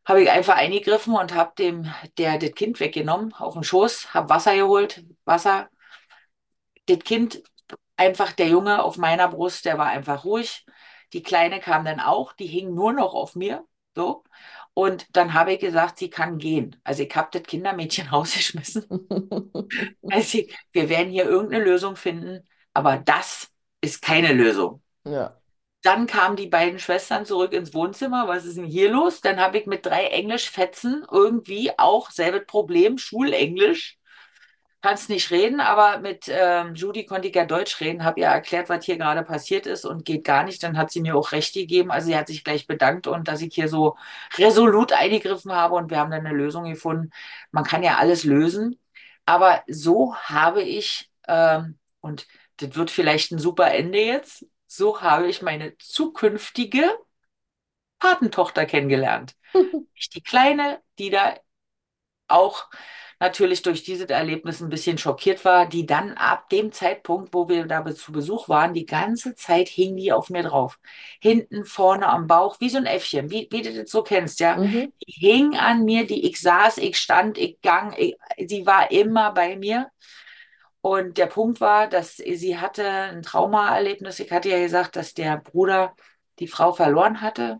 Habe 0.05 0.23
ich 0.23 0.31
einfach 0.31 0.55
eingegriffen 0.55 1.15
und 1.15 1.33
habe 1.33 1.53
dem, 1.57 1.91
der 2.17 2.37
das 2.37 2.53
Kind 2.53 2.79
weggenommen, 2.79 3.33
auf 3.33 3.53
den 3.53 3.63
Schoß, 3.63 4.13
habe 4.13 4.29
Wasser 4.29 4.55
geholt, 4.55 5.03
Wasser. 5.25 5.69
Das 6.85 6.99
Kind, 6.99 7.43
einfach 7.97 8.31
der 8.31 8.47
Junge 8.47 8.83
auf 8.83 8.97
meiner 8.97 9.27
Brust, 9.27 9.65
der 9.65 9.77
war 9.77 9.87
einfach 9.87 10.23
ruhig. 10.23 10.65
Die 11.13 11.23
Kleine 11.23 11.59
kam 11.59 11.85
dann 11.85 11.99
auch, 11.99 12.33
die 12.33 12.47
hing 12.47 12.73
nur 12.73 12.93
noch 12.93 13.13
auf 13.13 13.35
mir, 13.35 13.65
so. 13.95 14.23
Und 14.73 15.07
dann 15.17 15.33
habe 15.33 15.53
ich 15.53 15.59
gesagt, 15.59 15.97
sie 15.97 16.09
kann 16.09 16.37
gehen. 16.37 16.79
Also 16.83 17.03
ich 17.03 17.15
habe 17.15 17.29
das 17.31 17.43
Kindermädchen 17.43 18.07
rausgeschmissen. 18.11 18.85
Also 20.09 20.37
ich, 20.37 20.55
wir 20.71 20.87
werden 20.87 21.11
hier 21.11 21.25
irgendeine 21.25 21.63
Lösung 21.63 21.97
finden, 21.97 22.47
aber 22.73 22.97
das 22.97 23.51
ist 23.81 24.01
keine 24.01 24.31
Lösung. 24.31 24.81
Ja. 25.03 25.35
Dann 25.83 26.07
kamen 26.07 26.35
die 26.35 26.47
beiden 26.47 26.79
Schwestern 26.79 27.25
zurück 27.25 27.53
ins 27.53 27.73
Wohnzimmer. 27.73 28.27
Was 28.27 28.45
ist 28.45 28.57
denn 28.57 28.65
hier 28.65 28.91
los? 28.91 29.21
Dann 29.21 29.39
habe 29.39 29.57
ich 29.59 29.67
mit 29.67 29.85
drei 29.85 30.07
Englischfetzen 30.07 31.05
irgendwie 31.09 31.71
auch 31.77 32.11
selbes 32.11 32.45
Problem, 32.45 32.97
Schulenglisch. 32.97 33.97
Kannst 34.81 35.09
nicht 35.09 35.31
reden, 35.31 35.59
aber 35.59 35.99
mit 35.99 36.27
ähm, 36.29 36.75
Judy 36.75 37.05
konnte 37.05 37.27
ich 37.27 37.35
ja 37.35 37.45
Deutsch 37.45 37.79
reden, 37.81 38.03
habe 38.03 38.19
ihr 38.21 38.27
erklärt, 38.27 38.69
was 38.69 38.85
hier 38.85 38.97
gerade 38.97 39.23
passiert 39.23 39.65
ist 39.65 39.85
und 39.85 40.05
geht 40.05 40.23
gar 40.23 40.43
nicht. 40.43 40.61
Dann 40.63 40.77
hat 40.77 40.91
sie 40.91 41.01
mir 41.01 41.15
auch 41.15 41.31
recht 41.31 41.53
gegeben. 41.53 41.91
Also 41.91 42.07
sie 42.07 42.17
hat 42.17 42.27
sich 42.27 42.43
gleich 42.43 42.67
bedankt 42.67 43.07
und 43.07 43.27
dass 43.27 43.41
ich 43.41 43.53
hier 43.55 43.67
so 43.69 43.97
resolut 44.37 44.93
eingegriffen 44.93 45.51
habe 45.51 45.75
und 45.75 45.89
wir 45.89 45.97
haben 45.99 46.11
dann 46.11 46.25
eine 46.25 46.35
Lösung 46.35 46.65
gefunden. 46.65 47.11
Man 47.51 47.63
kann 47.63 47.83
ja 47.83 47.97
alles 47.97 48.23
lösen, 48.23 48.79
aber 49.25 49.63
so 49.67 50.15
habe 50.15 50.61
ich, 50.63 51.09
ähm, 51.27 51.77
und 52.01 52.27
das 52.57 52.75
wird 52.75 52.91
vielleicht 52.91 53.31
ein 53.31 53.39
super 53.39 53.71
Ende 53.73 53.99
jetzt, 53.99 54.45
so 54.67 55.01
habe 55.01 55.27
ich 55.27 55.41
meine 55.41 55.77
zukünftige 55.77 56.83
Patentochter 57.99 58.65
kennengelernt. 58.65 59.35
Die 60.13 60.21
Kleine, 60.21 60.81
die 60.99 61.09
da 61.09 61.35
auch 62.27 62.67
natürlich 63.19 63.63
durch 63.63 63.83
dieses 63.83 64.07
Erlebnis 64.09 64.61
ein 64.61 64.69
bisschen 64.69 64.97
schockiert 64.97 65.43
war, 65.43 65.65
die 65.67 65.85
dann 65.87 66.13
ab 66.13 66.49
dem 66.49 66.71
Zeitpunkt, 66.71 67.33
wo 67.33 67.49
wir 67.49 67.65
da 67.65 67.83
zu 67.95 68.11
Besuch 68.11 68.47
waren, 68.47 68.73
die 68.73 68.85
ganze 68.85 69.33
Zeit 69.33 69.69
hing 69.69 69.95
die 69.97 70.11
auf 70.11 70.29
mir 70.29 70.43
drauf. 70.43 70.79
Hinten, 71.19 71.65
vorne 71.65 72.07
am 72.07 72.27
Bauch, 72.27 72.59
wie 72.59 72.69
so 72.69 72.77
ein 72.77 72.85
Äffchen, 72.85 73.31
wie, 73.31 73.47
wie 73.51 73.63
du 73.63 73.73
das 73.73 73.89
so 73.89 74.03
kennst, 74.03 74.39
ja. 74.39 74.57
Mhm. 74.57 74.93
Die 75.07 75.11
hing 75.13 75.55
an 75.57 75.83
mir, 75.83 76.05
die 76.05 76.27
ich 76.27 76.39
saß, 76.39 76.77
ich 76.77 76.97
stand, 76.97 77.37
ich 77.39 77.59
gang, 77.61 77.97
ich, 77.97 78.15
sie 78.47 78.65
war 78.65 78.91
immer 78.91 79.31
bei 79.31 79.55
mir. 79.55 79.89
Und 80.87 81.17
der 81.17 81.25
Punkt 81.27 81.59
war, 81.61 81.87
dass 81.89 82.15
sie 82.17 82.57
hatte 82.59 82.87
ein 82.89 83.21
Traumaerlebnis. 83.21 84.19
Ich 84.19 84.31
hatte 84.31 84.49
ja 84.49 84.59
gesagt, 84.59 84.95
dass 84.95 85.13
der 85.13 85.37
Bruder 85.37 85.95
die 86.39 86.47
Frau 86.47 86.71
verloren 86.73 87.19
hatte 87.21 87.59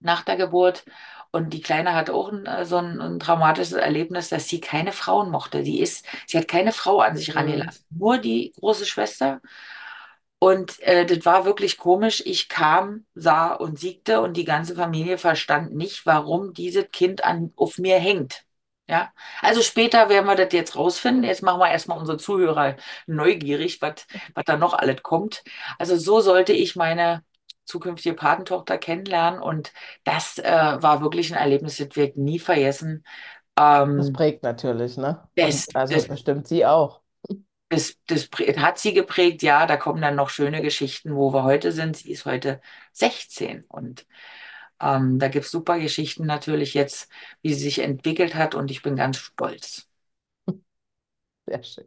nach 0.00 0.22
der 0.24 0.36
Geburt. 0.36 0.84
Und 1.32 1.52
die 1.54 1.62
Kleine 1.62 1.94
hat 1.94 2.10
auch 2.10 2.32
ein, 2.32 2.46
äh, 2.46 2.64
so 2.66 2.78
ein, 2.78 3.00
ein 3.00 3.20
traumatisches 3.20 3.74
Erlebnis, 3.74 4.28
dass 4.30 4.48
sie 4.48 4.60
keine 4.60 4.92
Frauen 4.92 5.30
mochte. 5.30 5.62
Die 5.64 5.80
ist, 5.80 6.06
sie 6.26 6.38
hat 6.38 6.48
keine 6.48 6.72
Frau 6.72 7.00
an 7.00 7.16
sich 7.16 7.30
Mhm. 7.30 7.36
rangelassen, 7.36 7.86
nur 7.90 8.18
die 8.18 8.52
große 8.60 8.86
Schwester. 8.86 9.40
Und 10.38 10.80
äh, 10.82 11.06
das 11.06 11.24
war 11.24 11.44
wirklich 11.44 11.78
komisch. 11.78 12.22
Ich 12.26 12.48
kam, 12.48 13.06
sah 13.14 13.54
und 13.54 13.78
siegte 13.78 14.20
und 14.20 14.36
die 14.36 14.44
ganze 14.44 14.74
Familie 14.74 15.18
verstand 15.18 15.74
nicht, 15.74 16.04
warum 16.06 16.52
dieses 16.54 16.90
Kind 16.90 17.24
an, 17.24 17.52
auf 17.56 17.78
mir 17.78 17.98
hängt. 17.98 18.44
Ja, 18.88 19.12
also 19.40 19.62
später 19.62 20.08
werden 20.08 20.26
wir 20.26 20.34
das 20.36 20.52
jetzt 20.52 20.76
rausfinden. 20.76 21.24
Jetzt 21.24 21.42
machen 21.42 21.60
wir 21.60 21.70
erstmal 21.70 21.98
unsere 21.98 22.18
Zuhörer 22.18 22.76
neugierig, 23.06 23.80
was 23.80 24.04
da 24.44 24.56
noch 24.56 24.74
alles 24.74 25.02
kommt. 25.02 25.42
Also 25.78 25.96
so 25.96 26.20
sollte 26.20 26.52
ich 26.52 26.76
meine 26.76 27.24
zukünftige 27.64 28.14
Patentochter 28.14 28.76
kennenlernen 28.78 29.40
und 29.40 29.72
das 30.04 30.38
äh, 30.38 30.42
war 30.82 31.00
wirklich 31.00 31.32
ein 31.32 31.38
Erlebnis, 31.38 31.76
das 31.76 31.94
wird 31.96 32.16
nie 32.16 32.38
vergessen. 32.40 33.04
Das 33.96 34.10
Ähm, 34.10 34.12
prägt 34.12 34.42
natürlich, 34.42 34.96
ne? 34.98 35.26
Und 35.38 35.64
das, 35.64 35.74
also 35.74 35.98
das 35.98 36.06
bestimmt 36.06 36.46
sie 36.48 36.66
auch. 36.66 37.00
das, 37.68 37.96
das 38.06 38.28
hat 38.58 38.78
sie 38.78 38.92
geprägt, 38.92 39.42
ja, 39.42 39.66
da 39.66 39.76
kommen 39.76 40.02
dann 40.02 40.14
noch 40.16 40.28
schöne 40.30 40.60
Geschichten, 40.62 41.14
wo 41.16 41.32
wir 41.32 41.42
heute 41.44 41.72
sind. 41.72 41.96
Sie 41.96 42.10
ist 42.12 42.26
heute 42.26 42.60
16 42.92 43.64
und 43.68 44.06
ähm, 44.82 45.18
da 45.18 45.28
gibt 45.28 45.46
es 45.46 45.50
super 45.50 45.78
Geschichten 45.78 46.26
natürlich 46.26 46.74
jetzt, 46.74 47.10
wie 47.42 47.54
sie 47.54 47.64
sich 47.64 47.78
entwickelt 47.80 48.34
hat 48.34 48.54
und 48.54 48.70
ich 48.70 48.82
bin 48.82 48.96
ganz 48.96 49.18
stolz. 49.18 49.88
Sehr 51.46 51.62
schön. 51.62 51.86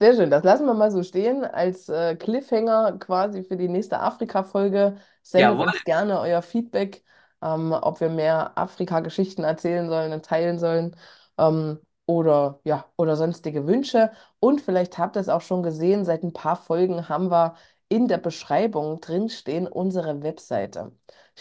Sehr 0.00 0.14
schön, 0.14 0.30
das 0.30 0.44
lassen 0.44 0.64
wir 0.66 0.72
mal 0.74 0.90
so 0.90 1.02
stehen 1.02 1.44
als 1.44 1.88
äh, 1.90 2.16
Cliffhanger 2.16 2.98
quasi 2.98 3.44
für 3.44 3.56
die 3.58 3.68
nächste 3.68 4.00
Afrika-Folge. 4.00 4.96
Sendet 5.22 5.50
Jawohl, 5.50 5.66
uns 5.66 5.84
gerne 5.84 6.20
euer 6.20 6.40
Feedback, 6.40 7.04
ähm, 7.42 7.72
ob 7.72 8.00
wir 8.00 8.08
mehr 8.08 8.56
Afrika-Geschichten 8.56 9.44
erzählen 9.44 9.88
sollen 9.90 10.12
und 10.12 10.24
teilen 10.24 10.58
sollen 10.58 10.96
ähm, 11.36 11.80
oder 12.06 12.60
ja, 12.64 12.86
oder 12.96 13.16
sonstige 13.16 13.66
Wünsche. 13.66 14.10
Und 14.38 14.62
vielleicht 14.62 14.96
habt 14.96 15.16
ihr 15.16 15.20
es 15.20 15.28
auch 15.28 15.42
schon 15.42 15.62
gesehen, 15.62 16.06
seit 16.06 16.22
ein 16.22 16.32
paar 16.32 16.56
Folgen 16.56 17.10
haben 17.10 17.30
wir 17.30 17.56
in 17.90 18.08
der 18.08 18.18
Beschreibung 18.18 19.00
drinstehen 19.00 19.66
unsere 19.66 20.22
Webseite. 20.22 20.92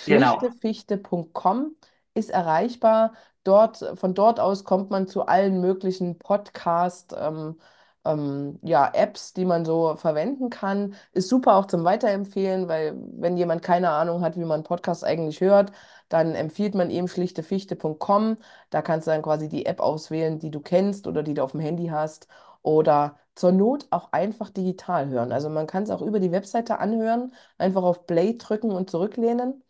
genau. 0.05 0.39
Schlichtefichte.com 0.39 1.75
ist 2.13 2.31
erreichbar. 2.31 3.13
Dort, 3.45 3.77
von 3.95 4.13
dort 4.13 4.39
aus 4.41 4.65
kommt 4.65 4.89
man 4.89 5.07
zu 5.07 5.25
allen 5.25 5.61
möglichen 5.61 6.17
Podcast- 6.17 7.15
ähm, 7.17 7.57
ähm, 8.05 8.59
ja, 8.63 8.89
Apps, 8.93 9.33
die 9.33 9.45
man 9.45 9.65
so 9.65 9.95
verwenden 9.95 10.49
kann. 10.49 10.95
Ist 11.11 11.29
super 11.29 11.55
auch 11.55 11.65
zum 11.65 11.83
Weiterempfehlen, 11.83 12.67
weil 12.69 12.95
wenn 12.97 13.37
jemand 13.37 13.61
keine 13.61 13.89
Ahnung 13.89 14.21
hat, 14.21 14.37
wie 14.37 14.45
man 14.45 14.63
Podcasts 14.63 15.03
eigentlich 15.03 15.41
hört, 15.41 15.71
dann 16.07 16.33
empfiehlt 16.35 16.75
man 16.75 16.89
ihm 16.89 17.07
schlichtefichte.com. 17.07 18.37
Da 18.69 18.81
kannst 18.81 19.07
du 19.07 19.11
dann 19.11 19.21
quasi 19.21 19.49
die 19.49 19.65
App 19.65 19.79
auswählen, 19.81 20.39
die 20.39 20.49
du 20.51 20.61
kennst 20.61 21.07
oder 21.07 21.23
die 21.23 21.33
du 21.33 21.43
auf 21.43 21.51
dem 21.51 21.59
Handy 21.59 21.87
hast. 21.87 22.27
Oder 22.61 23.17
zur 23.39 23.51
Not 23.53 23.87
auch 23.91 24.11
einfach 24.11 24.49
digital 24.49 25.07
hören. 25.09 25.31
Also 25.31 25.49
man 25.49 25.65
kann 25.67 25.83
es 25.83 25.89
auch 25.91 26.01
über 26.01 26.19
die 26.19 26.31
Webseite 26.31 26.79
anhören, 26.79 27.33
einfach 27.57 27.83
auf 27.83 28.05
Play 28.05 28.37
drücken 28.37 28.71
und 28.71 28.89
zurücklehnen. 28.89 29.63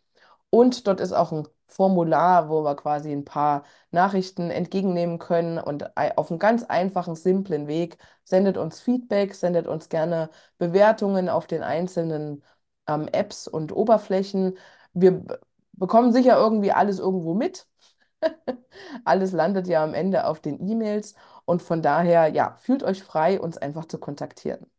Und 0.50 0.86
dort 0.86 1.00
ist 1.00 1.12
auch 1.12 1.32
ein 1.32 1.46
Formular, 1.68 2.48
wo 2.48 2.64
wir 2.64 2.74
quasi 2.76 3.12
ein 3.12 3.24
paar 3.24 3.62
Nachrichten 3.92 4.50
entgegennehmen 4.50 5.18
können 5.20 5.58
und 5.58 5.96
auf 6.18 6.30
einem 6.30 6.40
ganz 6.40 6.64
einfachen, 6.64 7.14
simplen 7.14 7.68
Weg 7.68 7.96
sendet 8.24 8.56
uns 8.58 8.80
Feedback, 8.80 9.34
sendet 9.34 9.68
uns 9.68 9.88
gerne 9.88 10.30
Bewertungen 10.58 11.28
auf 11.28 11.46
den 11.46 11.62
einzelnen 11.62 12.42
ähm, 12.88 13.08
Apps 13.12 13.46
und 13.46 13.70
Oberflächen. 13.72 14.58
Wir 14.94 15.24
bekommen 15.74 16.12
sicher 16.12 16.36
irgendwie 16.36 16.72
alles 16.72 16.98
irgendwo 16.98 17.34
mit. 17.34 17.66
Alles 19.04 19.32
landet 19.32 19.66
ja 19.68 19.82
am 19.84 19.94
Ende 19.94 20.26
auf 20.26 20.40
den 20.40 20.60
E-Mails 20.68 21.14
und 21.50 21.62
von 21.62 21.82
daher, 21.82 22.28
ja, 22.28 22.56
fühlt 22.56 22.82
euch 22.84 23.02
frei, 23.02 23.40
uns 23.40 23.58
einfach 23.58 23.84
zu 23.86 23.98
kontaktieren. 23.98 24.70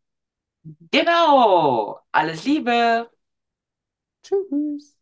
Genau. 0.91 1.99
Alles 2.12 2.43
Liebe. 2.45 3.10
Tschüss. 4.23 4.97